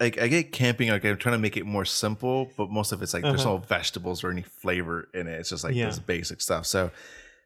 [0.00, 3.00] Like I get camping, like I'm trying to make it more simple, but most of
[3.02, 3.58] it's like there's Uh-huh.
[3.58, 5.38] no vegetables or any flavor in it.
[5.38, 5.86] It's just like Yeah.
[5.86, 6.66] this basic stuff.
[6.66, 6.90] So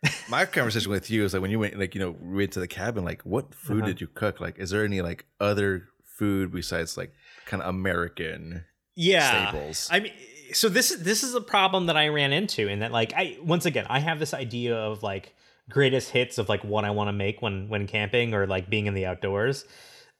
[0.30, 2.60] my conversation with you is like when you went, like you know, we went to
[2.60, 3.04] the cabin.
[3.04, 3.86] Like, what food Uh-huh.
[3.88, 4.40] did you cook?
[4.40, 7.12] Like, is there any like other food besides like
[7.46, 8.64] kind of American
[8.98, 9.50] Yeah.
[9.50, 9.88] staples?
[9.92, 10.12] I mean,
[10.52, 13.38] so this is this is a problem that I ran into, in that like I
[13.40, 15.34] once again I have this idea of like
[15.70, 18.86] greatest hits of like what I want to make when when camping or like being
[18.86, 19.64] in the outdoors,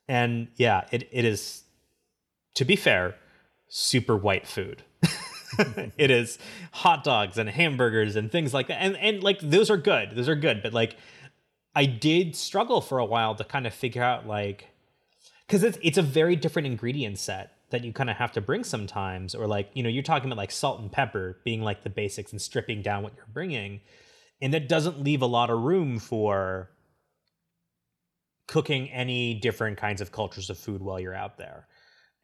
[0.07, 1.65] and yeah, it it is
[2.55, 3.17] to be fair,
[3.67, 4.85] super white food.
[5.99, 6.39] it is
[6.71, 10.29] hot dogs and hamburgers and things like that, and and like those are good, those
[10.29, 10.97] are good, but like
[11.75, 14.69] I did struggle for a while to kind of figure out like
[15.49, 18.65] because it's it's a very different ingredient set that you kind of have to bring
[18.65, 21.91] sometimes or like you know you're talking about like salt and pepper being like the
[21.91, 23.81] basics and stripping down what you're bringing
[24.41, 26.71] and that doesn't leave a lot of room for
[28.47, 31.67] cooking any different kinds of cultures of food while you're out there.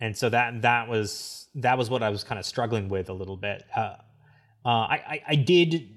[0.00, 3.12] And so that that was that was what i was kind of struggling with a
[3.12, 3.64] little bit.
[3.74, 3.96] Uh,
[4.64, 5.90] uh, I, I i did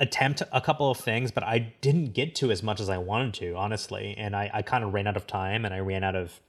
[0.00, 3.32] attempt a couple of things but i didn't get to as much as i wanted
[3.34, 6.16] to honestly and i i kind of ran out of time and i ran out
[6.16, 6.40] of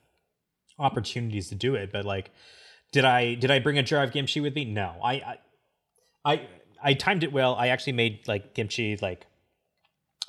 [0.78, 2.32] opportunities to do it but like
[2.96, 4.64] did i did i bring a jar of kimchi with me?
[4.64, 4.96] No.
[5.04, 5.38] I i
[6.24, 6.48] i,
[6.82, 7.56] I timed it well.
[7.56, 9.28] I actually made like kimchi like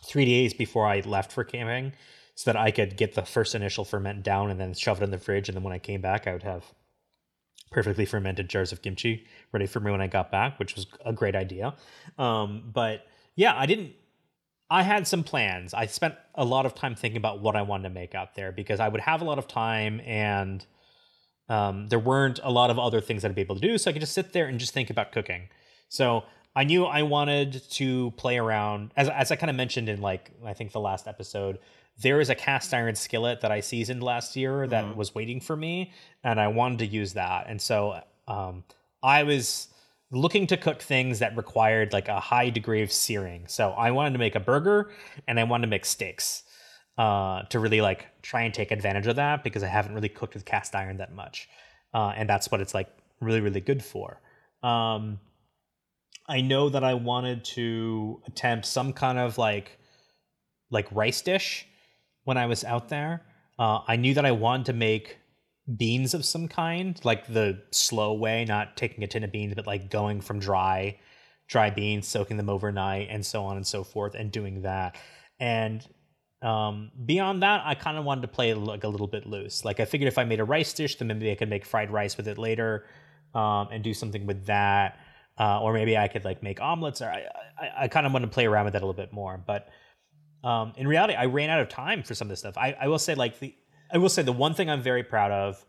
[0.05, 1.93] three days before i left for camping
[2.35, 5.11] so that i could get the first initial ferment down and then shove it in
[5.13, 6.65] the fridge and then when i came back i would have
[7.71, 11.13] perfectly fermented jars of kimchi ready for me when i got back which was a
[11.13, 11.75] great idea.
[12.19, 13.07] Um, but
[13.37, 13.93] yeah i didn't
[14.71, 15.75] I had some plans.
[15.75, 18.51] I spent a lot of time thinking about what I wanted to make out there
[18.51, 20.65] because I would have a lot of time and
[21.49, 23.79] um, there weren't a lot of other things I'd be able to do.
[23.79, 25.49] So I could just sit there and just think about cooking.
[25.89, 26.25] So
[26.57, 30.33] I knew I wanted to play around, as, as I kind of mentioned in like,
[30.45, 31.59] I think the last episode,
[31.99, 35.57] there is a cast iron skillet that I seasoned last year that was waiting for
[35.57, 35.93] me
[36.25, 37.47] and I wanted to use that.
[37.49, 38.65] And so um,
[39.03, 39.69] I was
[40.11, 43.47] looking to cook things that required like a high degree of searing.
[43.49, 44.91] So I wanted to make a burger
[45.27, 46.45] and I wanted to make steaks
[46.97, 50.35] uh, to really like try and take advantage of that because I haven't really cooked
[50.35, 51.49] with cast iron that much.
[51.93, 52.89] Uh, and that's what it's like
[53.21, 54.21] really, really good for.
[54.63, 55.19] Um,
[56.29, 59.79] I know that I wanted to attempt some kind of like
[60.71, 61.67] like rice dish
[62.25, 63.23] when I was out there.
[63.59, 65.19] Uh, I knew that I wanted to make
[65.75, 69.67] beans of some kind, like the slow way, not taking a tin of beans, but
[69.67, 70.99] like going from dry,
[71.49, 74.97] dry beans, soaking them overnight, and so on and so forth, and doing that.
[75.41, 75.87] And
[76.43, 79.65] um, beyond that, I kind of wanted to play like a little bit loose.
[79.65, 81.91] Like I figured if I made a rice dish, then maybe I could make fried
[81.91, 82.87] rice with it later,
[83.35, 84.99] um, and do something with that.
[85.39, 87.25] Uh, or maybe I could like make omelets, or I,
[87.61, 89.37] I, I kind of want to play around with that a little bit more.
[89.37, 89.69] But
[90.43, 92.57] um, in reality, I ran out of time for some of this stuff.
[92.57, 93.55] I, I will say, like the,
[93.91, 95.65] I will say the one thing I'm very proud of.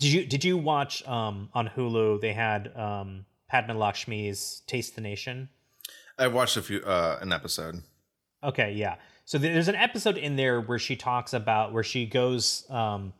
[0.00, 2.20] Did you did you watch um, on Hulu?
[2.20, 5.48] They had um, Padma Lakshmi's Taste the Nation.
[6.18, 7.82] I watched a few uh an episode.
[8.42, 8.96] Okay, yeah.
[9.24, 13.12] So there's an episode in there where she talks about where she goes um,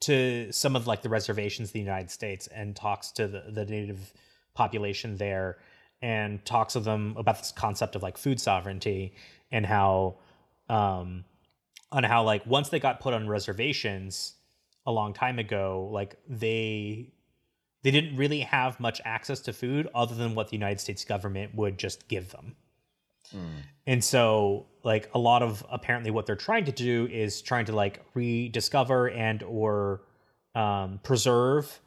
[0.00, 3.64] to some of like the reservations in the United States and talks to the, the
[3.64, 4.12] native
[4.54, 5.58] population there
[6.00, 9.14] and talks to them about this concept of like food sovereignty
[9.50, 10.16] and how
[10.68, 11.24] um
[11.90, 14.34] on how like once they got put on reservations
[14.86, 17.12] a long time ago like they
[17.82, 21.54] they didn't really have much access to food other than what the United States government
[21.54, 22.56] would just give them.
[23.86, 27.72] And so like a lot of apparently what they're trying to do is trying to
[27.72, 30.02] like rediscover and or
[30.54, 31.80] um, preserve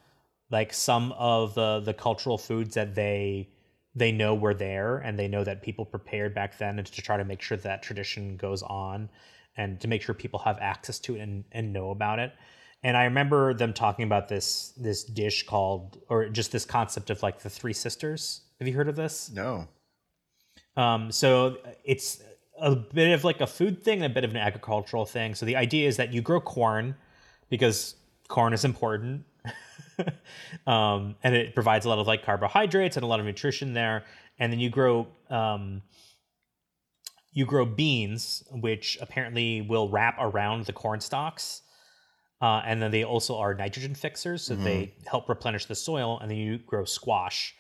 [0.50, 3.50] like some of the the cultural foods that they
[3.96, 7.18] they know were there and they know that people prepared back then and to try
[7.18, 9.10] to make sure that tradition goes on
[9.58, 12.34] and to make sure people have access to it and, and know about it
[12.84, 17.22] and i remember them talking about this this dish called or just this concept of
[17.24, 19.68] like the three sisters have you heard of this No.
[20.78, 22.22] um, so it's
[22.60, 25.34] a bit of like a food thing, a bit of an agricultural thing.
[25.34, 26.96] So the idea is that you grow corn
[27.50, 27.96] because
[28.28, 29.26] corn is important.
[30.68, 34.04] um, and it provides a lot of like carbohydrates and a lot of nutrition there.
[34.38, 35.82] And then you grow um,
[37.34, 41.62] you grow beans, which apparently will wrap around the corn stalks.
[42.42, 46.18] Uh, and then they also are nitrogen fixers, so they help replenish the soil.
[46.20, 47.54] And then you grow squash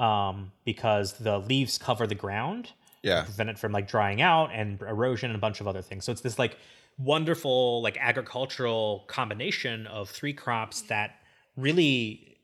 [0.00, 3.22] um, because the leaves cover the ground Yeah.
[3.22, 6.04] prevent it from like drying out and erosion and a bunch of other things.
[6.04, 6.56] So it's this like
[6.98, 11.14] wonderful like agricultural combination of three crops that
[11.56, 12.38] really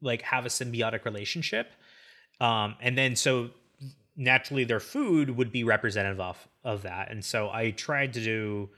[0.00, 1.70] like have a symbiotic relationship.
[2.40, 3.50] Um, and then so
[4.18, 7.10] naturally their food would be representative of of that.
[7.10, 8.68] And so I tried to do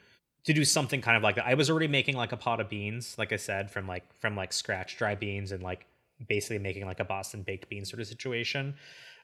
[0.45, 1.47] to do something kind of like that.
[1.47, 4.37] I was already making like a pot of beans, like I said, from like from
[4.37, 5.87] like scratch dry beans and like
[6.29, 8.75] basically making like a Boston baked bean sort of situation.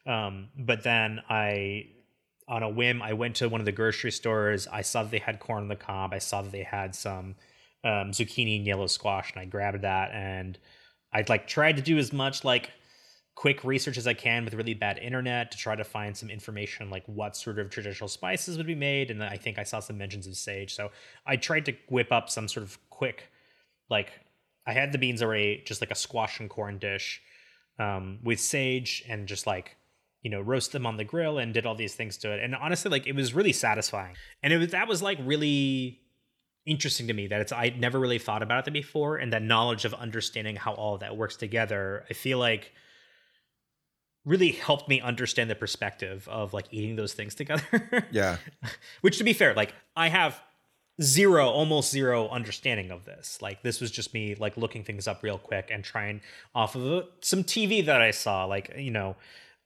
[0.07, 1.89] Um, but then I
[2.49, 4.67] on a whim, I went to one of the grocery stores.
[4.69, 6.13] I saw that they had corn on the cob.
[6.15, 7.35] I saw that they had some
[7.85, 10.13] um, zucchini and yellow squash, and I grabbed that.
[10.13, 10.57] And
[11.13, 12.71] I'd like tried to do as much like
[13.37, 16.89] quick research as I can with really bad internet to try to find some information
[16.89, 19.11] like what sort of traditional spices would be made.
[19.11, 20.75] And I think I saw some mentions of sage.
[20.75, 20.91] So
[21.27, 23.31] I tried to whip up some sort of quick,
[23.91, 24.11] like
[24.67, 27.21] I had the beans already, just like a squash and corn dish
[27.79, 29.77] um, with sage and just like
[30.23, 32.55] you know roast them on the grill and did all these things to it and
[32.57, 36.01] honestly like it was really satisfying and it was that was like really
[36.65, 39.85] interesting to me that it's i never really thought about it before and that knowledge
[39.85, 42.73] of understanding how all of that works together i feel like
[44.27, 47.63] really helped me understand the perspective of like eating those things together.
[48.11, 48.37] Yeah.
[49.01, 50.41] which to be fair like i have
[51.01, 53.41] zero almost zero understanding of this.
[53.43, 56.21] Like this was just me like looking things up real quick and trying
[56.55, 59.17] off of uh, some tv that i saw like you know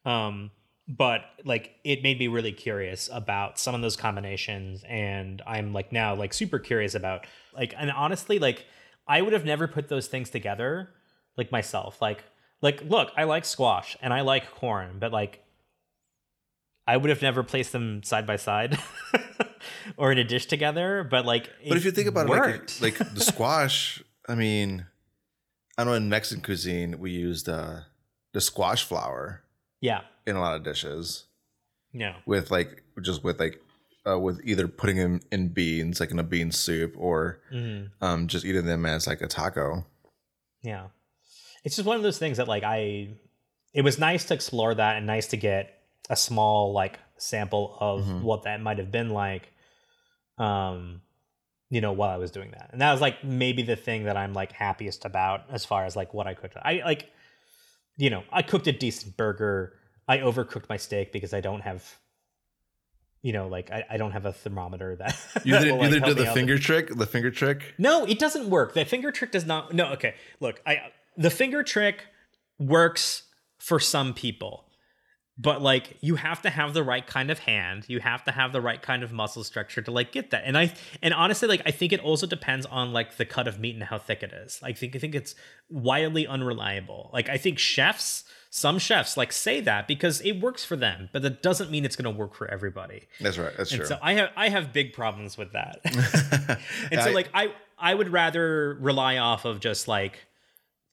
[0.04, 0.50] um
[0.88, 5.92] but like it made me really curious about some of those combinations and i'm like
[5.92, 8.64] now like super curious about like and honestly like
[9.06, 10.90] i would have never put those things together
[11.36, 12.00] like myself.
[12.02, 12.24] Like
[12.62, 15.42] like look i like squash and i like corn but like
[16.86, 18.78] i would have never placed them side by side
[19.96, 22.78] or in a dish together but like But if you think about worked.
[22.78, 24.86] it, like, like the squash, I mean,
[25.78, 27.80] I know in Mexican cuisine we used uh,
[28.32, 29.42] the squash flower
[29.80, 31.24] yeah in a lot of dishes
[31.92, 33.60] yeah with like just with like
[34.06, 38.26] uh, with either putting them in beans like in a bean soup or hmm um,
[38.26, 39.84] just eating them as like a taco.
[40.62, 40.88] Yeah.
[41.64, 43.08] It's just one of those things that like I
[43.72, 45.74] it was nice to explore that and nice to get
[46.08, 48.22] a small like sample of Mhm.
[48.22, 49.52] what that might have been like
[50.38, 51.02] um
[51.68, 52.70] you know while I was doing that.
[52.72, 55.94] And that was like maybe the thing that I'm like happiest about as far as
[55.96, 56.56] like what I cooked.
[56.60, 57.08] I like
[57.96, 59.74] you know, I cooked a decent burger.
[60.08, 61.84] I overcooked my steak because I don't have
[63.22, 66.08] you know, like I, I don't have a thermometer that You will, like, either help
[66.10, 66.34] do me the out.
[66.34, 67.74] finger trick, the finger trick.
[67.76, 68.72] No, it doesn't work.
[68.72, 69.74] The finger trick does not.
[69.74, 70.14] No, okay.
[70.40, 70.80] Look, I
[71.16, 72.06] the finger trick
[72.58, 73.24] works
[73.58, 74.64] for some people.
[75.38, 77.84] But like you have to have the right kind of hand.
[77.88, 80.42] You have to have the right kind of muscle structure to like get that.
[80.44, 83.58] And I and honestly like I think it also depends on like the cut of
[83.58, 84.60] meat and how thick it is.
[84.60, 85.34] Like I think I think it's
[85.70, 87.08] wildly unreliable.
[87.14, 91.22] Like I think chefs, some chefs like say that because it works for them, but
[91.22, 93.08] that doesn't mean it's going to work for everybody.
[93.18, 93.56] That's right.
[93.56, 93.86] That's And true.
[93.88, 95.80] so I have I have big problems with that.
[96.92, 100.18] And so like I I would rather rely off of just like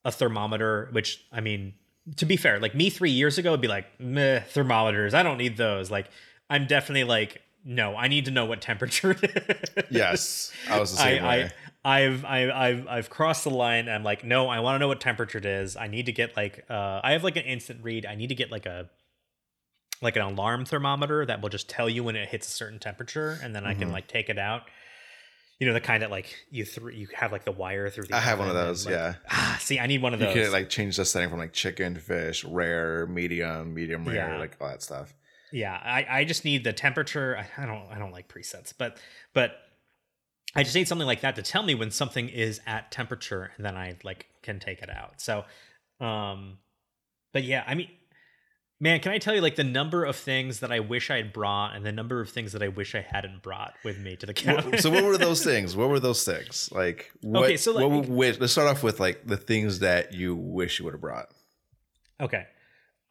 [0.08, 1.74] a thermometer, which I mean,
[2.16, 5.14] to be fair, like me three years ago would be like, meh, thermometers.
[5.14, 5.92] I don't need those.
[5.92, 6.10] Like
[6.50, 9.24] I'm definitely like, no, I need to know what temperature it
[9.78, 9.86] is.
[9.92, 11.52] yes, I was the same I, way.
[11.86, 13.90] I I've I, I've I've crossed the line.
[13.90, 15.76] I'm like, no, I want to know what temperature it is.
[15.76, 18.06] I need to get like uh I have like an instant read.
[18.06, 18.90] I need to get like a
[20.02, 23.40] like an alarm thermometer that will just tell you when it hits a certain temperature,
[23.44, 23.94] and then I can Mhm.
[23.94, 24.64] like take it out.
[25.60, 28.16] You know the kind that like you through you have like the wire through the.
[28.16, 28.86] I have one of those.
[28.86, 31.30] like- yeah, Ah, see, I need one of those you can like change the setting
[31.30, 34.38] from like chicken, fish, rare, medium, medium rare, Yeah.
[34.38, 35.16] like all that stuff.
[35.52, 37.36] yeah, I, I just need the temperature.
[37.38, 38.98] I, I don't I don't like presets, but
[39.34, 39.54] but
[40.56, 43.66] I just need something like that to tell me when something is at temperature, and
[43.66, 45.20] then I like can take it out.
[45.22, 45.44] So,
[46.00, 46.60] um,
[47.34, 47.90] but yeah, I mean,
[48.80, 51.34] Man, can I tell you like the number of things that I wish I had
[51.34, 54.26] brought and the number of things that I wish I hadn't brought with me to
[54.28, 54.78] the cabin?
[54.78, 55.76] so what were those things?
[55.76, 56.70] What were those things?
[56.72, 60.14] Like what, Okay, so, like- what wish let's start off with like the things that
[60.14, 61.30] you wish you would have brought.
[62.22, 62.46] okay.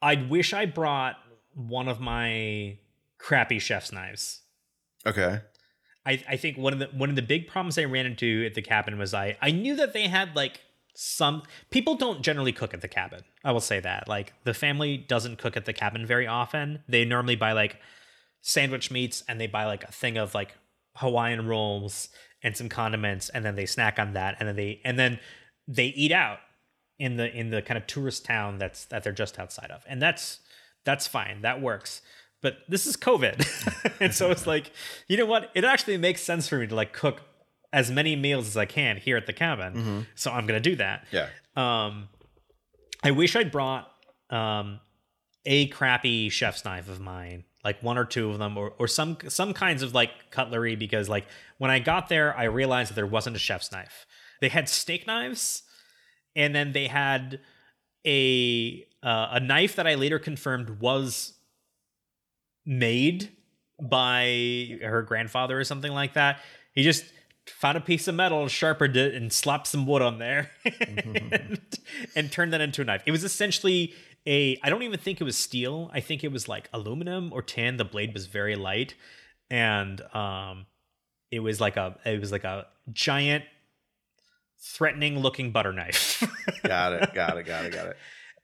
[0.01, 1.15] I wish I brought
[1.55, 2.77] one of my
[3.17, 4.41] crappy chef's knives.
[5.07, 5.39] Okay.
[6.05, 8.53] I, I think one of the one of the big problems I ran into at
[8.53, 10.61] the cabin was I I knew that they had like
[10.99, 13.21] some people don't generally cook at the cabin.
[13.43, 14.07] I will say that.
[14.07, 16.79] Like the family doesn't cook at the cabin very often.
[16.89, 17.79] They normally buy like
[18.41, 20.55] sandwich meats and they buy like a thing of like
[20.95, 22.09] Hawaiian rolls
[22.41, 25.19] and some condiments and then they snack on that and then they and then
[25.67, 26.39] they eat out
[26.97, 29.83] in the in the kind of tourist town that's that they're just outside of.
[29.87, 30.39] And that's
[30.83, 31.43] that's fine.
[31.43, 32.01] That works.
[32.41, 33.97] But this is COVID.
[33.99, 34.71] and so it's like,
[35.07, 35.51] you know what?
[35.53, 37.21] It actually makes sense for me to like cook
[37.73, 40.05] as many meals as I can here at the cabin.
[40.15, 41.05] So I'm going to do that.
[41.11, 41.29] Yeah.
[41.55, 42.07] Um,
[43.03, 43.91] I wish I'd brought
[44.29, 44.79] um,
[45.45, 49.17] a crappy chef's knife of mine, like one or two of them, or or some
[49.27, 51.25] some kinds of like cutlery, because like
[51.57, 54.05] when I got there, I realized that there wasn't a chef's knife.
[54.41, 55.63] They had steak knives,
[56.35, 57.39] and then they had
[58.05, 61.33] a uh, a knife that I later confirmed was
[62.65, 63.29] made
[63.81, 66.39] by her grandfather or something like that.
[66.73, 67.05] He just
[67.49, 71.59] found a piece of metal, sharpened it, and slapped some wood on there and,
[72.15, 73.03] and turned that into a knife.
[73.05, 73.93] It was essentially
[74.25, 75.89] a I don't even think it was steel.
[75.93, 77.77] I think it was like aluminum or tin.
[77.77, 78.95] The blade was very light.
[79.49, 80.65] And um
[81.31, 83.45] it was like a it was like a giant
[84.59, 86.23] threatening looking butter knife.
[86.63, 87.13] Got it.
[87.13, 87.45] Got it.
[87.45, 87.73] Got it.
[87.73, 87.97] Got it.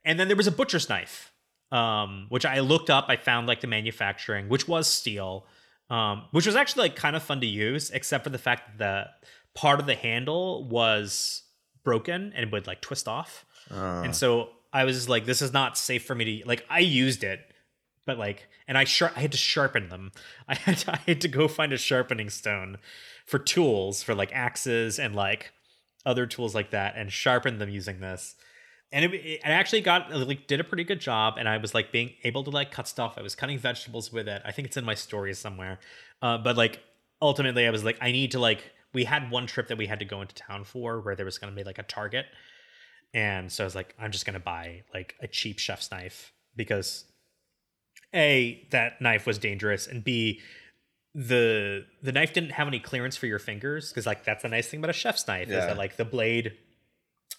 [0.05, 1.31] and then there was a butcher's knife,
[1.71, 3.05] um, which I looked up.
[3.09, 5.45] I found like the manufacturing, which was steel,
[5.89, 9.07] um, which was actually like kind of fun to use, except for the fact that
[9.21, 9.27] the
[9.59, 11.43] part of the handle was
[11.83, 13.45] broken and would like twist off.
[13.71, 16.65] Uh, And so I was like, this is not safe for me to like.
[16.69, 17.39] I used it,
[18.05, 19.13] but like, and I sharp.
[19.15, 20.11] I had to sharpen them.
[20.47, 22.77] I had to, I had to go find a sharpening stone
[23.25, 25.51] for tools for like axes and like
[26.05, 28.35] other tools like that, and sharpen them using this.
[28.93, 31.91] And it, it actually got like did a pretty good job, and I was like
[31.91, 33.15] being able to like cut stuff.
[33.17, 34.41] I was cutting vegetables with it.
[34.45, 35.79] I think it's in my stories somewhere.
[36.21, 36.79] Uh, but like
[37.21, 38.71] ultimately, I was like, I need to like.
[38.93, 41.39] We had one trip that we had to go into town for where there was
[41.39, 42.27] going to be like a Target
[43.13, 47.05] and so I was like, I'm just gonna buy like a cheap chef's knife because
[48.13, 50.41] a that knife was dangerous, and b
[51.13, 54.67] the the knife didn't have any clearance for your fingers because like that's the nice
[54.67, 56.53] thing about a chef's knife is that like the blade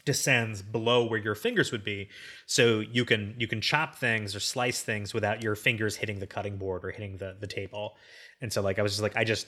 [0.05, 2.09] descends below where your fingers would be
[2.47, 6.27] so you can you can chop things or slice things without your fingers hitting the
[6.27, 7.97] cutting board or hitting the the table
[8.43, 9.47] and so like i was just like i just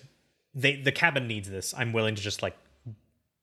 [0.54, 2.56] they the cabin needs this i'm willing to just like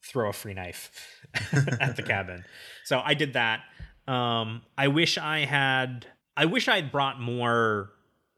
[0.04, 1.22] throw a free knife
[1.80, 2.44] at the cabin.
[2.84, 3.62] So I did that.
[4.08, 6.06] Um, I wish I had.
[6.36, 7.92] I wish I had brought more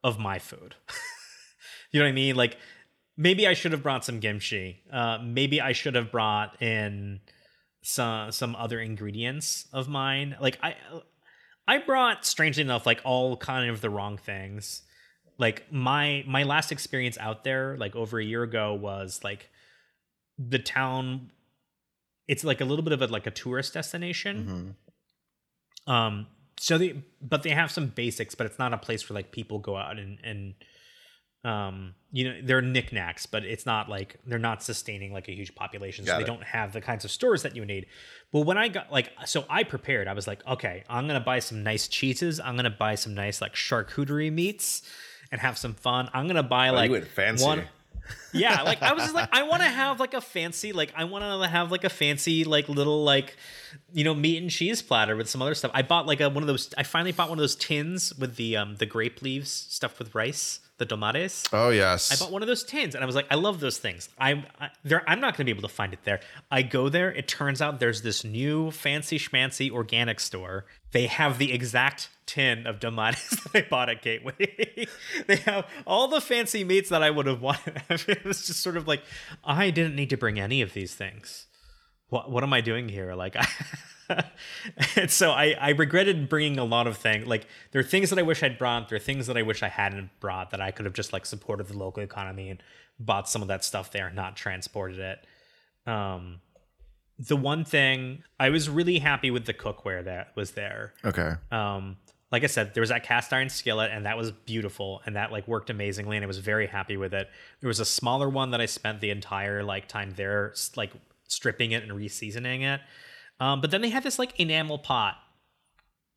[0.03, 0.75] of my food.
[1.91, 2.35] you know what I mean?
[2.35, 2.57] Like
[3.17, 4.83] maybe I should have brought some kimchi.
[4.91, 7.21] Uh, maybe I should have brought in
[7.85, 10.35] some some other ingredients of mine.
[10.41, 10.75] Like I
[11.67, 14.81] I brought strangely enough like all kind of the wrong things.
[15.37, 19.49] Like my my last experience out there like over a year ago was like
[20.39, 21.31] the town
[22.27, 24.75] it's like a little bit of a like a tourist destination.
[25.87, 25.91] mhm.
[25.91, 26.27] Um
[26.57, 29.59] so they but they have some basics, but it's not a place where like people
[29.59, 30.55] go out and and
[31.45, 35.53] um you know they're knickknacks, but it's not like they're not sustaining like a huge
[35.55, 36.05] population.
[36.05, 36.27] So Got they it.
[36.27, 37.85] don't have the kinds of stores that you need.
[38.31, 41.39] But when I got like so I prepared, I was like, okay, I'm gonna buy
[41.39, 44.81] some nice cheeses, I'm gonna buy some nice like charcuterie meats
[45.31, 46.09] and have some fun.
[46.13, 47.45] I'm gonna buy Oh, like you fancy.
[47.45, 47.67] one
[48.33, 51.03] yeah like i was just like i want to have like a fancy like i
[51.05, 53.35] want to have like a fancy like little like
[53.93, 56.43] you know meat and cheese platter with some other stuff i bought like a one
[56.43, 59.49] of those i finally bought one of those tins with the um the grape leaves
[59.49, 62.11] stuffed with rice the tomates Oh yes.
[62.11, 64.09] I bought one of those tins, and I was like, I love those things.
[64.17, 65.07] I'm I, there.
[65.09, 66.19] I'm not going to be able to find it there.
[66.51, 67.11] I go there.
[67.11, 70.65] It turns out there's this new fancy schmancy organic store.
[70.91, 74.87] They have the exact tin of tomates that I bought at Gateway.
[75.27, 77.81] they have all the fancy meats that I would have wanted.
[77.89, 79.03] it was just sort of like
[79.43, 81.47] I didn't need to bring any of these things.
[82.09, 83.13] What what am I doing here?
[83.15, 83.47] Like I.
[84.95, 87.27] and so I, I regretted bringing a lot of things.
[87.27, 88.89] Like there are things that I wish I'd brought.
[88.89, 91.25] There are things that I wish I hadn't brought that I could have just like
[91.25, 92.61] supported the local economy and
[92.99, 95.25] bought some of that stuff there, not transported it.
[95.89, 96.41] Um,
[97.17, 100.93] the one thing I was really happy with the cookware that was there.
[101.03, 101.33] okay.
[101.51, 101.97] Um,
[102.31, 105.31] like I said, there was that cast iron skillet, and that was beautiful, and that
[105.31, 107.29] like worked amazingly, and I was very happy with it.
[107.61, 110.91] There was a smaller one that I spent the entire like time there, like
[111.27, 112.81] stripping it and reseasoning it.
[113.39, 115.17] Um, but then they had this like enamel pot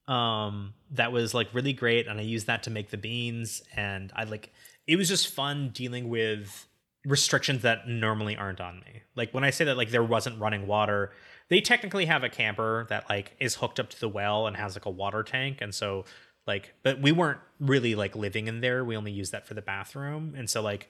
[0.09, 4.11] um, that was like really great, and I used that to make the beans, and
[4.17, 4.51] I like
[4.87, 6.67] it was just fun dealing with
[7.05, 9.03] restrictions that normally aren't on me.
[9.15, 11.13] Like when I say that like there wasn't running water,
[11.49, 14.75] they technically have a camper that like is hooked up to the well and has
[14.75, 16.07] like a water tank, and so
[16.47, 18.85] like but we weren't really like living in there.
[18.85, 20.89] We only used that for the bathroom, and so like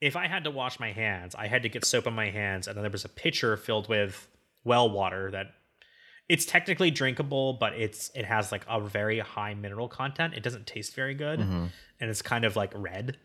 [0.00, 2.66] if I had to wash my hands, I had to get soap on my hands,
[2.68, 4.28] and then there was a pitcher filled with
[4.64, 5.52] well water that
[6.28, 10.34] it's technically drinkable, but it's it has like a very high mineral content.
[10.34, 11.66] It doesn't taste very good, Mm-hmm.
[12.00, 13.16] and it's kind of like red.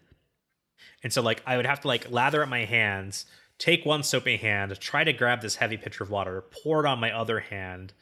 [1.03, 3.25] And so like I would have to like lather up my hands,
[3.57, 6.99] take one soapy hand, try to grab this heavy pitcher of water, pour it on
[6.99, 7.93] my other hand,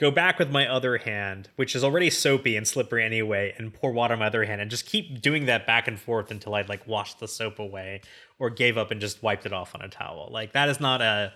[0.00, 3.92] go back with my other hand, which is already soapy and slippery anyway, and pour
[3.92, 6.70] water on my other hand, and just keep doing that back and forth until I'd
[6.70, 8.00] like washed the soap away
[8.38, 10.30] or gave up and just wiped it off on a towel.
[10.32, 11.32] Like that is not a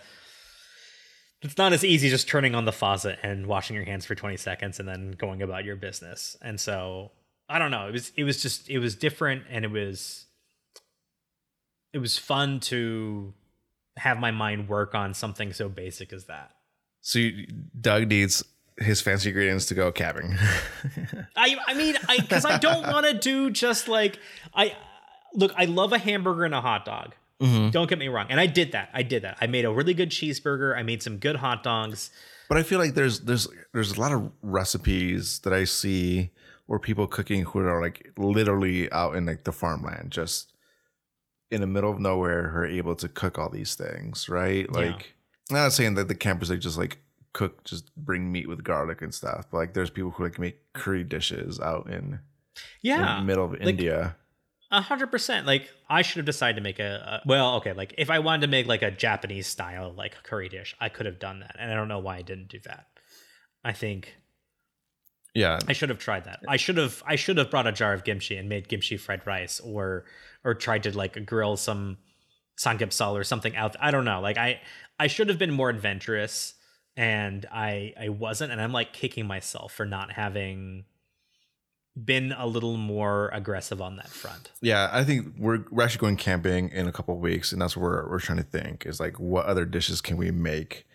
[1.43, 4.39] it's not as easy just turning on the faucet and washing your hands for 20
[4.39, 6.39] seconds and then going about your business.
[6.41, 7.11] And so
[7.51, 7.87] I don't know.
[7.89, 10.25] It was it was just it was different and it was
[11.93, 13.35] it was fun to
[13.99, 16.53] have my mind work on something so basic as that.
[17.03, 17.47] So you,
[17.79, 18.43] Doug needs
[18.79, 20.37] his fancy ingredients to go cabbing.
[21.37, 24.19] I I mean I because I don't want to do just like
[24.55, 24.77] I
[25.35, 25.53] look.
[25.57, 27.15] I love a hamburger and a hot dog.
[27.41, 27.71] Mm-hmm.
[27.71, 28.91] Don't get me wrong, and I did that.
[28.93, 29.37] I did that.
[29.41, 30.77] I made a really good cheeseburger.
[30.77, 32.11] I made some good hot dogs.
[32.49, 36.31] But I feel like there's there's there's a lot of recipes that I see
[36.67, 40.53] where people cooking who are like literally out in like the farmland, just
[41.51, 44.67] in the middle of nowhere, who are able to cook all these things, right?
[44.73, 44.79] Yeah.
[44.79, 45.15] Like
[45.51, 46.99] I'm not saying that the campers are just like
[47.35, 50.73] cook, just bring meat with garlic and stuff, but like there's people who like make
[50.73, 52.21] curry dishes out in,
[52.99, 54.17] in Yeah, the middle of India.
[54.71, 55.47] A hundred percent.
[55.47, 57.73] Like I should have decided to make a, a well, okay.
[57.75, 61.07] Like if I wanted to make like a Japanese style like curry dish, I could
[61.07, 62.87] have done that, and I don't know why I didn't do that.
[63.65, 64.15] I think
[65.35, 66.41] Yeah, I should have tried that.
[66.49, 69.27] I should have I should have brought a jar of kimchi and made kimchi fried
[69.27, 70.05] rice, or
[70.45, 71.99] or tried to like grill some
[72.59, 73.77] samgyeopsal or something out.
[73.81, 74.21] I don't know.
[74.21, 74.61] Like I
[74.99, 76.55] I should have been more adventurous,
[76.97, 80.85] and I I wasn't, and I'm like kicking myself for not having
[82.03, 84.51] been a little more aggressive on that front.
[84.61, 87.83] Yeah, I think we're we're actually going camping in a couple weeks, and that's what
[87.83, 90.87] we're we're trying to think is like what other dishes can we make.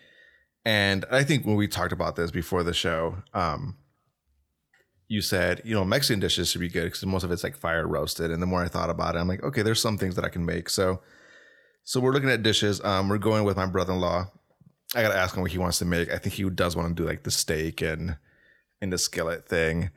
[0.64, 3.76] And I think when we talked about this before the show, um,
[5.08, 7.86] you said you know Mexican dishes should be good because most of it's like fire
[7.86, 8.30] roasted.
[8.30, 10.28] And the more I thought about it, I'm like, okay, there's some things that I
[10.28, 10.68] can make.
[10.68, 11.00] So,
[11.84, 12.82] so we're looking at dishes.
[12.84, 14.30] Um, we're going with my brother-in-law.
[14.94, 16.10] I gotta ask him what he wants to make.
[16.10, 18.16] I think he does want to do like the steak and
[18.80, 19.90] and the skillet thing,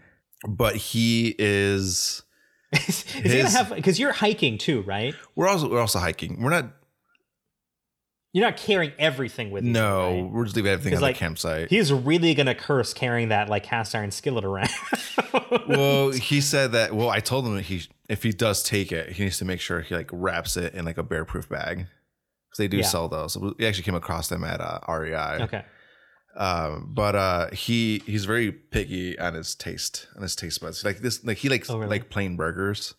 [0.48, 2.22] but he is.
[2.74, 5.14] Is he gonna His- have because you're hiking too, right?
[5.36, 6.42] We're also we're also hiking.
[6.42, 6.74] We're not.
[8.34, 9.72] You're not carrying everything with you.
[9.72, 10.32] No, right?
[10.32, 11.70] we're just leaving everything on like- the campsite.
[11.70, 14.70] He's really gonna curse carrying that like cast iron skillet around.
[15.68, 16.96] well, he said that.
[16.96, 19.60] Well, I told him that he if he does take it, he needs to make
[19.60, 21.86] sure he like wraps it in like a bear proof bag
[22.54, 22.84] because they do Yeah.
[22.84, 23.36] sell those.
[23.38, 25.44] We actually came across them at uh, REI.
[25.44, 25.66] okay.
[26.36, 30.84] Um, but uh, he he's very picky on his taste on his taste buds.
[30.84, 31.90] Like this, like he likes Oh, really?
[31.90, 32.96] like plain burgers.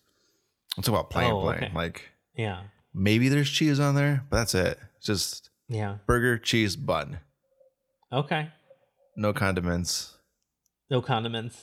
[0.77, 1.55] I'm talking about plain Oh, plain.
[1.63, 1.71] okay.
[1.73, 2.63] Like Yeah.
[2.93, 4.79] maybe there's cheese on there, but that's it.
[5.03, 5.97] Just Yeah.
[6.07, 7.19] burger, cheese, bun,
[8.11, 8.49] Okay.
[9.17, 10.13] no condiments.
[10.89, 11.57] No condiments.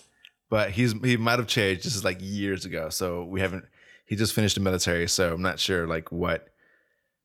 [0.50, 1.84] but he's he might have changed.
[1.84, 3.64] This is like years ago, so we haven't.
[4.04, 6.51] He just finished the military, so I'm not sure like what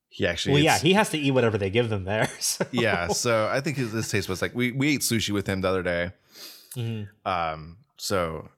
[0.10, 0.54] he actually.
[0.54, 2.30] Well, yeah, he has to eat whatever they give them there.
[2.40, 2.66] So.
[2.72, 3.08] yeah.
[3.10, 5.68] So I think his, his taste was like we we ate sushi with him the
[5.70, 6.12] other day.
[6.76, 7.08] Mhm.
[7.26, 8.50] Um, so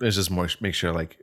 [0.00, 1.18] there's just more make sure like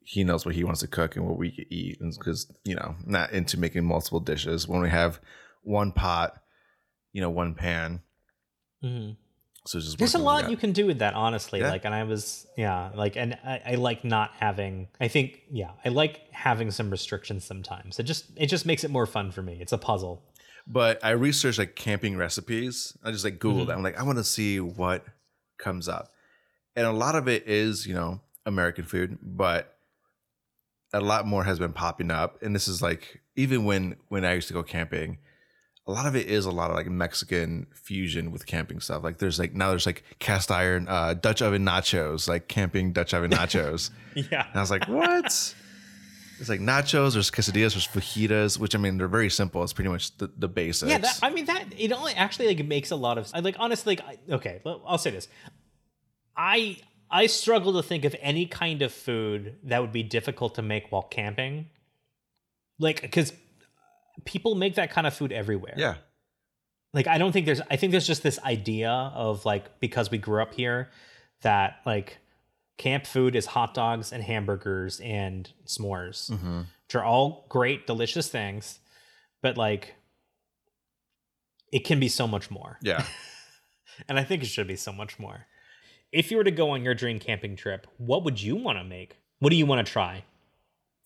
[0.00, 3.32] he knows what he wants to cook and what we eat, because you know not
[3.32, 5.20] into making multiple dishes when we have
[5.62, 6.40] one pot,
[7.12, 8.00] you know, one pan.
[8.82, 9.16] Mhm.
[9.66, 11.60] So it's just There's a lot you can do with that, honestly.
[11.60, 11.70] Yeah.
[11.70, 14.88] Like, and I was, yeah, like, and I, I like not having.
[15.00, 17.98] I think, yeah, I like having some restrictions sometimes.
[17.98, 19.56] It just, it just makes it more fun for me.
[19.60, 20.22] It's a puzzle.
[20.66, 22.96] But I researched like camping recipes.
[23.02, 23.68] I just like Googled Mhm.
[23.70, 23.72] it.
[23.72, 25.04] I'm like, I want to see what
[25.58, 26.12] comes up.
[26.76, 29.76] And a lot of it is, you know, American food, but
[30.92, 32.42] a lot more has been popping up.
[32.42, 35.18] And this is like even when when I used to go camping,
[35.86, 39.04] a lot of it is a lot of like Mexican fusion with camping stuff.
[39.04, 43.12] Like there's like now there's like cast iron uh Dutch oven nachos, like camping Dutch
[43.14, 43.90] oven nachos.
[44.14, 44.46] Yeah.
[44.46, 45.24] And I was like, what?
[45.24, 49.64] It's like nachos, there's quesadillas, there's fajitas, which I mean, they're very simple.
[49.64, 50.88] It's pretty much the, the basics.
[50.88, 53.96] Yeah, that, I mean that it only actually like makes a lot of like honestly
[53.96, 55.26] like I, okay, I'll say this.
[56.36, 56.78] I
[57.10, 60.90] I struggle to think of any kind of food that would be difficult to make
[60.90, 61.66] while camping.
[62.78, 63.32] Like cuz
[64.24, 65.74] people make that kind of food everywhere.
[65.76, 65.94] yeah.
[66.92, 70.18] like I don't think there's I think there's just this idea of like because we
[70.18, 70.90] grew up here
[71.42, 72.18] that like
[72.78, 76.58] camp food is hot dogs and hamburgers and s'mores, Mm-hmm.
[76.86, 78.78] which are all great, delicious things,
[79.42, 79.94] but like
[81.72, 82.78] it can be so much more.
[82.82, 83.04] Yeah.
[84.08, 85.46] And I think it should be so much more.
[86.10, 88.82] If you were to go on your dream camping trip, what would you want to
[88.82, 89.18] make?
[89.38, 90.24] What do you want to try?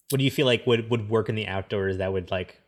[0.08, 2.58] What do you feel like would, would work in the outdoors that would like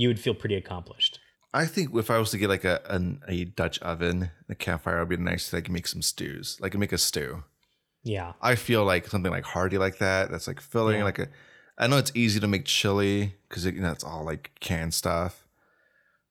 [0.00, 1.18] you would feel pretty accomplished?
[1.52, 5.00] I think if I was to get like a an, a Dutch oven, a campfire
[5.00, 7.42] would be nice to like make some stews, like make a stew.
[8.04, 8.32] Yeah.
[8.40, 10.30] I feel like something like hearty like that.
[10.30, 10.98] That's like filling.
[10.98, 11.04] Yeah.
[11.04, 11.28] Like a,
[11.76, 15.44] I know it's easy to make chili because you know it's all like canned stuff.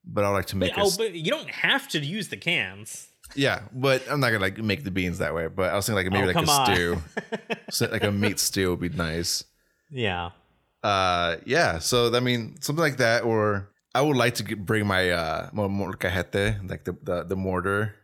[0.05, 3.09] But I like to make But, oh, but you don't have to use the cans.
[3.35, 3.63] yeah.
[3.73, 5.47] But I'm not gonna like make the beans that way.
[5.47, 6.65] But I was thinking like maybe Oh, like a on.
[6.75, 7.01] stew,
[7.71, 9.43] so, like a meat stew would be nice.
[9.91, 10.29] Yeah.
[10.83, 11.79] Uh, yeah.
[11.79, 15.49] So I mean something like that, or I would like to get, bring my uh
[15.51, 17.95] mo- molcajete, like the the, the mortar.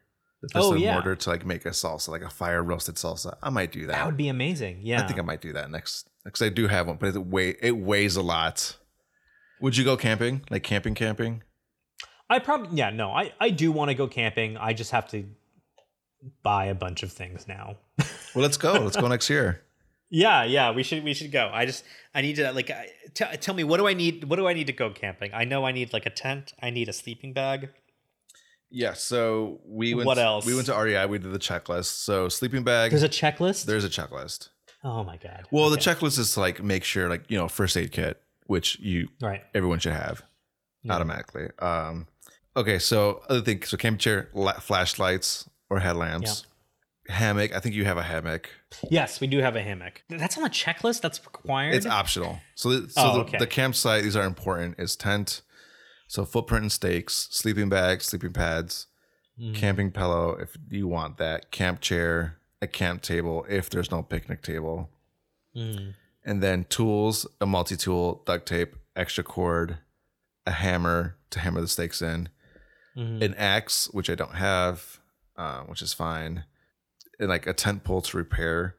[0.42, 0.94] The Oh, yeah.
[0.94, 3.36] mortar to like make a salsa, like a fire roasted salsa.
[3.42, 3.94] I might do that.
[3.94, 4.80] That would be amazing.
[4.84, 5.02] Yeah.
[5.02, 7.56] I think I might do that next because I do have one, but it weigh
[7.62, 8.78] it weighs a lot.
[9.62, 10.44] Would you go camping?
[10.52, 11.42] Like camping, camping?
[12.30, 13.10] I probably yeah, no.
[13.12, 14.58] I I do want to go camping.
[14.58, 15.26] I just have to
[16.44, 17.78] buy a bunch of things now.
[17.98, 18.74] Well, let's go.
[18.74, 19.62] Let's go next year.
[20.10, 21.50] Yeah, yeah, we should we should go.
[21.54, 21.84] I just
[22.14, 22.68] I need to like
[23.14, 25.32] t- tell me what do I need what do I need to go camping?
[25.34, 27.70] I know I need like a tent, I need a sleeping bag.
[28.70, 28.94] Yeah.
[28.94, 30.06] So we went.
[30.08, 30.46] What else?
[30.46, 31.06] We went to REI.
[31.06, 32.04] We did the checklist.
[32.04, 32.92] So sleeping bag.
[32.92, 33.66] There's a checklist?
[33.66, 34.50] there's a checklist.
[34.84, 35.46] oh my god.
[35.52, 38.80] Well, the checklist is to like make sure, like you know, first aid kit, which
[38.80, 39.44] you Right.
[39.54, 40.24] everyone should have
[40.84, 40.94] Yeah.
[40.94, 41.48] automatically.
[41.60, 42.08] Um.
[42.56, 42.80] Okay.
[42.80, 43.64] So other thing.
[43.64, 46.46] So camping chair, la- flashlights or headlamps,
[47.08, 47.54] hammock.
[47.56, 48.50] I think you have a hammock.
[48.90, 50.04] Yes, we do have a hammock.
[50.10, 51.02] That's on the checklist.
[51.02, 51.76] That's required.
[51.76, 52.40] It's optional.
[52.56, 53.38] So, the, so Oh, the, okay.
[53.38, 55.42] the campsite, these are important, is tent,
[56.08, 58.88] so footprint and stakes, sleeping bags, sleeping pads,
[59.40, 59.54] Mm.
[59.54, 64.42] camping pillow if you want that, camp chair, a camp table if there's no picnic
[64.42, 64.90] table,
[65.54, 65.94] Mm.
[66.24, 69.80] and then tools, a multi tool, duct tape, extra cord,
[70.46, 72.30] a hammer to hammer the stakes in,
[72.96, 73.22] Mhm.
[73.22, 75.02] an axe, which I don't have,
[75.36, 76.46] uh, which is fine,
[77.20, 78.76] and like a tent pole to repair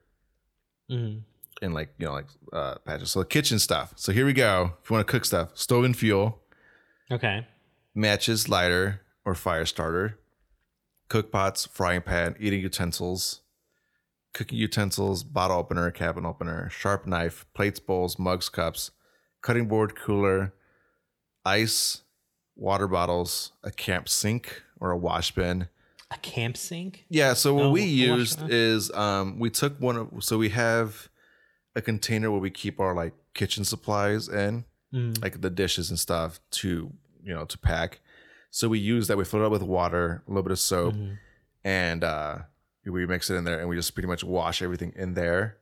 [0.89, 1.23] Mhm.
[1.61, 3.11] and like you know like uh patches.
[3.11, 3.93] So kitchen stuff.
[3.95, 4.73] So here we go.
[4.83, 6.41] If you want to cook stuff, stove and fuel,
[7.11, 7.47] Okay.
[7.95, 10.19] matches, lighter or fire starter,
[11.09, 13.41] cook pots, frying pan, eating utensils,
[14.33, 18.91] cooking utensils, bottle opener, cabin opener, sharp knife, plates, bowls, mugs, cups,
[19.41, 20.53] cutting board, cooler,
[21.45, 22.03] ice,
[22.55, 25.69] water bottles, a camp sink or a wash bin.
[26.11, 27.05] A camp sink?
[27.09, 31.09] Yeah, so what Oh, we used is um we took one of so we have
[31.75, 35.21] a container where we keep our like kitchen supplies in, Mm.
[35.21, 37.99] like the dishes and stuff to, you know, to pack.
[38.51, 40.93] So we use that we fill it up with water, a little bit of soap,
[40.95, 41.17] Mhm.
[41.65, 42.37] and uh
[42.85, 45.57] we mix it in there and we just pretty much wash everything in there.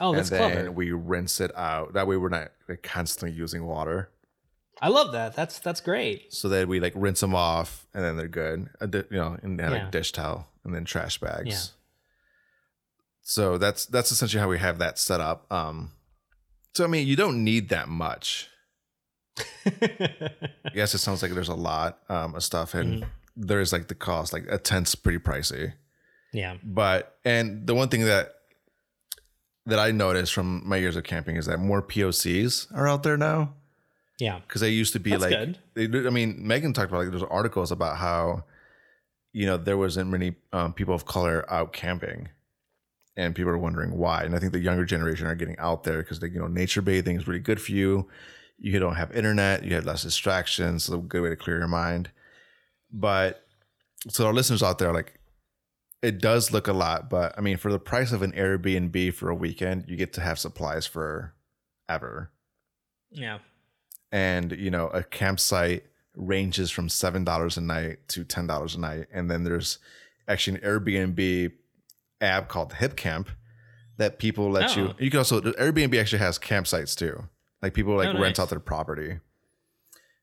[0.00, 0.44] Oh, that's clever.
[0.44, 0.72] and then clever.
[0.72, 1.92] we rinse it out.
[1.92, 4.10] That way we're not like constantly using water.
[4.80, 5.34] I love that.
[5.34, 6.32] That's that's great.
[6.32, 8.68] So that we like rinse them off and then they're good.
[8.80, 9.82] You know, and have Yeah.
[9.84, 11.48] like dish towel and then trash bags.
[11.48, 11.74] Yeah.
[13.22, 15.50] So that's that's essentially how we have that set up.
[15.52, 15.92] Um
[16.74, 18.48] so I mean you don't need that much.
[19.66, 23.08] I guess it sounds like there's a lot um of stuff and Mhm.
[23.36, 25.74] there's like the cost, like a tent's pretty pricey.
[26.32, 26.56] yeah.
[26.62, 28.34] But and the one thing that
[29.66, 33.18] that I noticed from my years of camping is that more POCs are out there
[33.18, 33.54] now
[34.18, 34.40] Yeah.
[34.40, 35.58] because they used to be That's like good.
[35.74, 38.44] they I mean Megan talked about like there's articles about how
[39.32, 42.28] you know there wasn't many um, people of color out camping.
[43.16, 44.22] And people are wondering why.
[44.22, 46.82] And I think the younger generation are getting out there because they you know nature
[46.82, 48.08] bathing is really good for you.
[48.58, 49.64] You don't have internet.
[49.64, 50.84] You have less distractions.
[50.84, 52.10] So a good way to clear your mind.
[52.92, 53.44] But
[54.08, 55.18] so our listeners out there like
[56.00, 59.28] it does look a lot but I mean for the price of an Airbnb for
[59.28, 61.34] a weekend you get to have supplies for
[61.88, 62.30] ever.
[63.10, 63.38] Yeah.
[64.10, 65.84] And you know a campsite
[66.16, 69.06] ranges from seven dollars a night to ten dollars a night.
[69.12, 69.78] And then there's
[70.26, 71.52] actually an airbnb
[72.20, 73.28] app called Hipcamp
[73.98, 74.94] that people let you Oh.
[74.98, 77.24] you can also airbnb actually has campsites too.
[77.62, 78.38] Like people like Oh, rent nice.
[78.40, 79.18] out their property.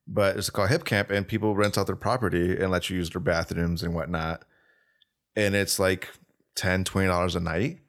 [0.08, 3.22] But it's called Hipcamp and people rent out their property and let you use their
[3.22, 4.46] bathrooms and whatnot.
[5.36, 6.10] And it's like
[6.56, 7.80] 10 20 dollars a night.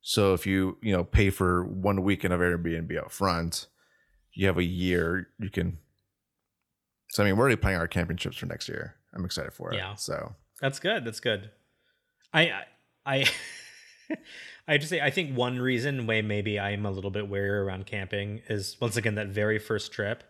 [0.00, 3.66] So if you you know pay for one weekend of airbnb up front
[4.34, 5.78] you have a year you can
[7.10, 9.76] so i mean we're already planning our championships for next year i'm excited for it
[9.76, 9.94] Yeah.
[9.94, 11.04] so That's good.
[11.04, 11.50] That's good.
[12.32, 12.62] I
[13.04, 13.26] I
[14.68, 17.86] I, just say I think one reason why maybe I'm a little bit wary around
[17.86, 20.24] camping is once again that very first trip.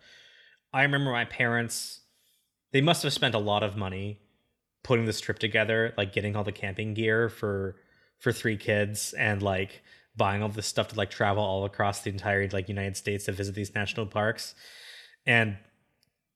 [0.73, 2.01] I remember my parents
[2.73, 4.19] they must have spent a lot of money
[4.83, 7.77] putting this trip together, like getting all the camping gear for
[8.19, 9.83] for three kids and like
[10.17, 13.33] buying all this stuff to like travel all across the entire like United States to
[13.33, 14.55] visit these national parks.
[15.27, 15.57] And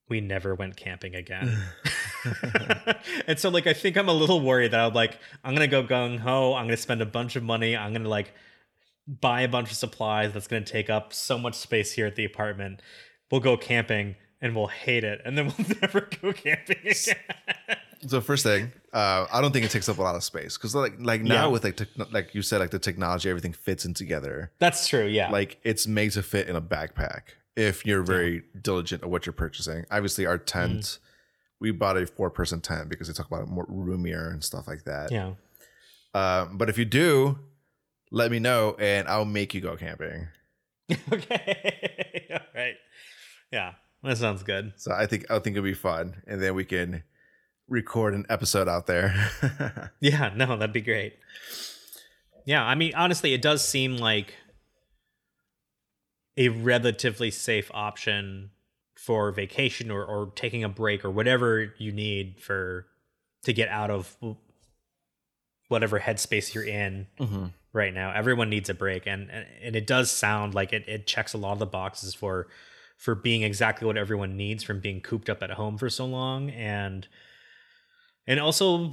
[0.08, 1.58] we never went camping again.
[3.26, 5.82] and so like I think I'm a little worried that I'm like I'm gonna go
[5.82, 6.54] gung ho.
[6.54, 7.76] I'm gonna spend a bunch of money.
[7.76, 8.32] I'm gonna like
[9.06, 12.24] buy a bunch of supplies that's gonna take up so much space here at the
[12.24, 12.82] apartment.
[13.30, 17.78] We'll go camping and we'll hate it, and then we'll never go camping again.
[18.06, 20.74] So first thing, uh, I don't think it takes up a lot of space because
[20.74, 21.46] like like now Yeah.
[21.48, 24.52] with like techn like you said like the technology everything fits in together.
[24.60, 25.06] That's true.
[25.06, 25.30] Yeah.
[25.30, 27.22] Like it's made to fit in a backpack
[27.56, 29.84] if you're very diligent at what you're purchasing.
[29.90, 31.02] Obviously, our tent Mm-hmm.
[31.60, 34.68] we bought a four person tent because they talk about it more roomier and stuff
[34.68, 35.10] like that.
[35.10, 35.32] yeah.
[36.14, 37.38] Um, but if you do,
[38.10, 40.28] let me know and I'll make you go camping.
[41.12, 42.26] okay.
[42.30, 42.74] all right.
[43.52, 43.72] Yeah.
[44.02, 44.72] That sounds good.
[44.76, 47.02] So I think I think it'll be fun, and then we can
[47.68, 49.90] record an episode out there.
[50.00, 51.14] Yeah, no, that'd be great.
[52.44, 54.34] Yeah, I mean, honestly, it does seem like
[56.36, 58.50] a relatively safe option
[58.96, 62.86] for vacation or, or taking a break or whatever you need for
[63.42, 64.16] to get out of
[65.68, 67.46] whatever headspace you're in mm-hmm.
[67.72, 68.12] right now.
[68.12, 71.38] Everyone needs a break, and and, and it does sound like it, it checks a
[71.38, 72.48] lot of the boxes for
[72.96, 76.50] for being exactly what everyone needs from being cooped up at home for so long,
[76.50, 77.06] and
[78.28, 78.92] and also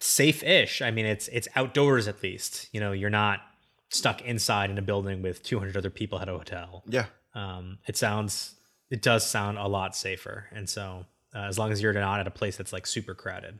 [0.00, 0.82] safe-ish.
[0.82, 2.68] I mean, it's it's outdoors at least.
[2.72, 3.40] You know, you're not
[3.88, 6.82] stuck inside in a building with 200 other people at a hotel.
[6.86, 8.54] Yeah, Um, it sounds
[8.90, 12.26] it does sound a lot safer, and so uh, as long as you're not at
[12.26, 13.58] a place that's like super crowded.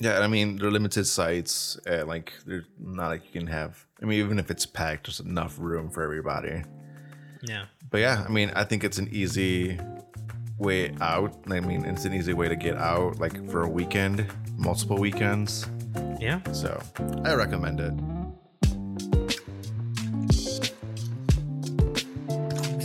[0.00, 0.18] yeah.
[0.20, 1.78] I mean, they're limited sites.
[1.88, 3.86] Uh, like they're not like you can have.
[4.02, 6.62] I mean, even if it's packed, there's enough room for everybody.
[7.42, 7.66] Yeah.
[7.90, 9.78] But yeah, I mean, I think it's an easy
[10.58, 11.34] way out.
[11.50, 14.26] I mean, it's an easy way to get out, like for a weekend,
[14.56, 15.66] multiple weekends.
[16.20, 16.40] Yeah.
[16.52, 16.80] So
[17.24, 17.92] I recommend it.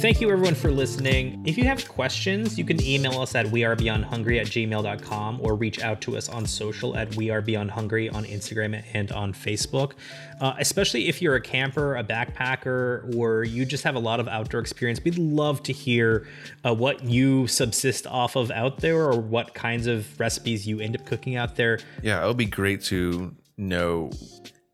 [0.01, 1.43] Thank you everyone for listening.
[1.45, 6.01] If you have questions, you can email us at wearebeyondhungry at gmail.com or reach out
[6.01, 9.91] to us on social at wearebeyondhungry on Instagram and on Facebook.
[10.39, 14.27] Uh, especially if you're a camper, a backpacker, or you just have a lot of
[14.27, 16.27] outdoor experience, we'd love to hear
[16.65, 20.99] uh, what you subsist off of out there or what kinds of recipes you end
[20.99, 21.77] up cooking out there.
[22.01, 24.09] Yeah, it would be great to know,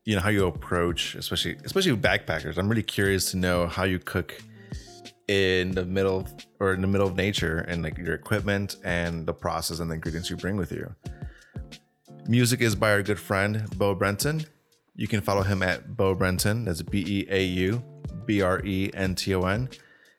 [0.06, 2.56] you know, how you approach, especially especially backpackers.
[2.56, 4.42] I'm really curious to know how you cook
[5.28, 6.26] in the middle
[6.58, 9.94] or in the middle of nature and like your equipment and the process and the
[9.94, 10.94] ingredients you bring with you.
[12.26, 14.44] Music is by our good friend Beau Brenton.
[14.96, 16.64] You can follow him at Beau Brenton.
[16.64, 17.82] That's B E A U
[18.26, 19.68] B R E N T O N.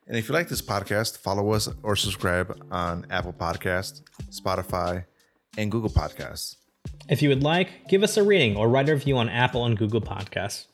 [0.08, 4.02] And if you like this podcast, follow us or subscribe on Apple Podcast,
[4.32, 5.06] Spotify,
[5.56, 6.56] and Google Podcasts.
[7.08, 9.78] If you would like, give us a rating or write a review on Apple and
[9.78, 10.66] Google Podcasts.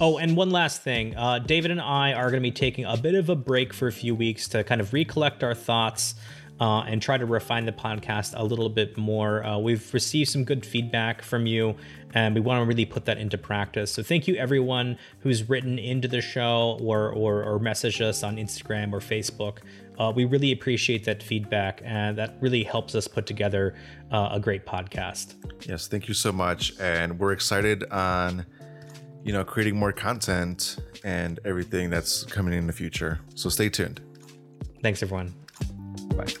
[0.00, 1.16] Oh, and one last thing.
[1.16, 3.88] Uh, David and I are going to be taking a bit of a break for
[3.88, 6.14] a few weeks to kind of recollect our thoughts
[6.60, 9.44] uh, and try to refine the podcast a little bit more.
[9.44, 11.74] Uh, we've received some good feedback from you,
[12.14, 13.90] and we want to really put that into practice.
[13.90, 18.36] So thank you, everyone who's written into the show or or, or messaged us on
[18.36, 19.58] Instagram or Facebook.
[19.98, 23.74] Uh, we really appreciate that feedback, and that really helps us put together
[24.10, 25.34] uh, a great podcast.
[25.68, 26.78] Yes, thank you so much.
[26.80, 28.44] And we're excited on,
[29.24, 33.18] you know, creating more content and everything that's coming in the future.
[33.34, 34.00] So stay tuned.
[34.82, 35.34] Thanks, everyone.
[36.14, 36.32] Bye.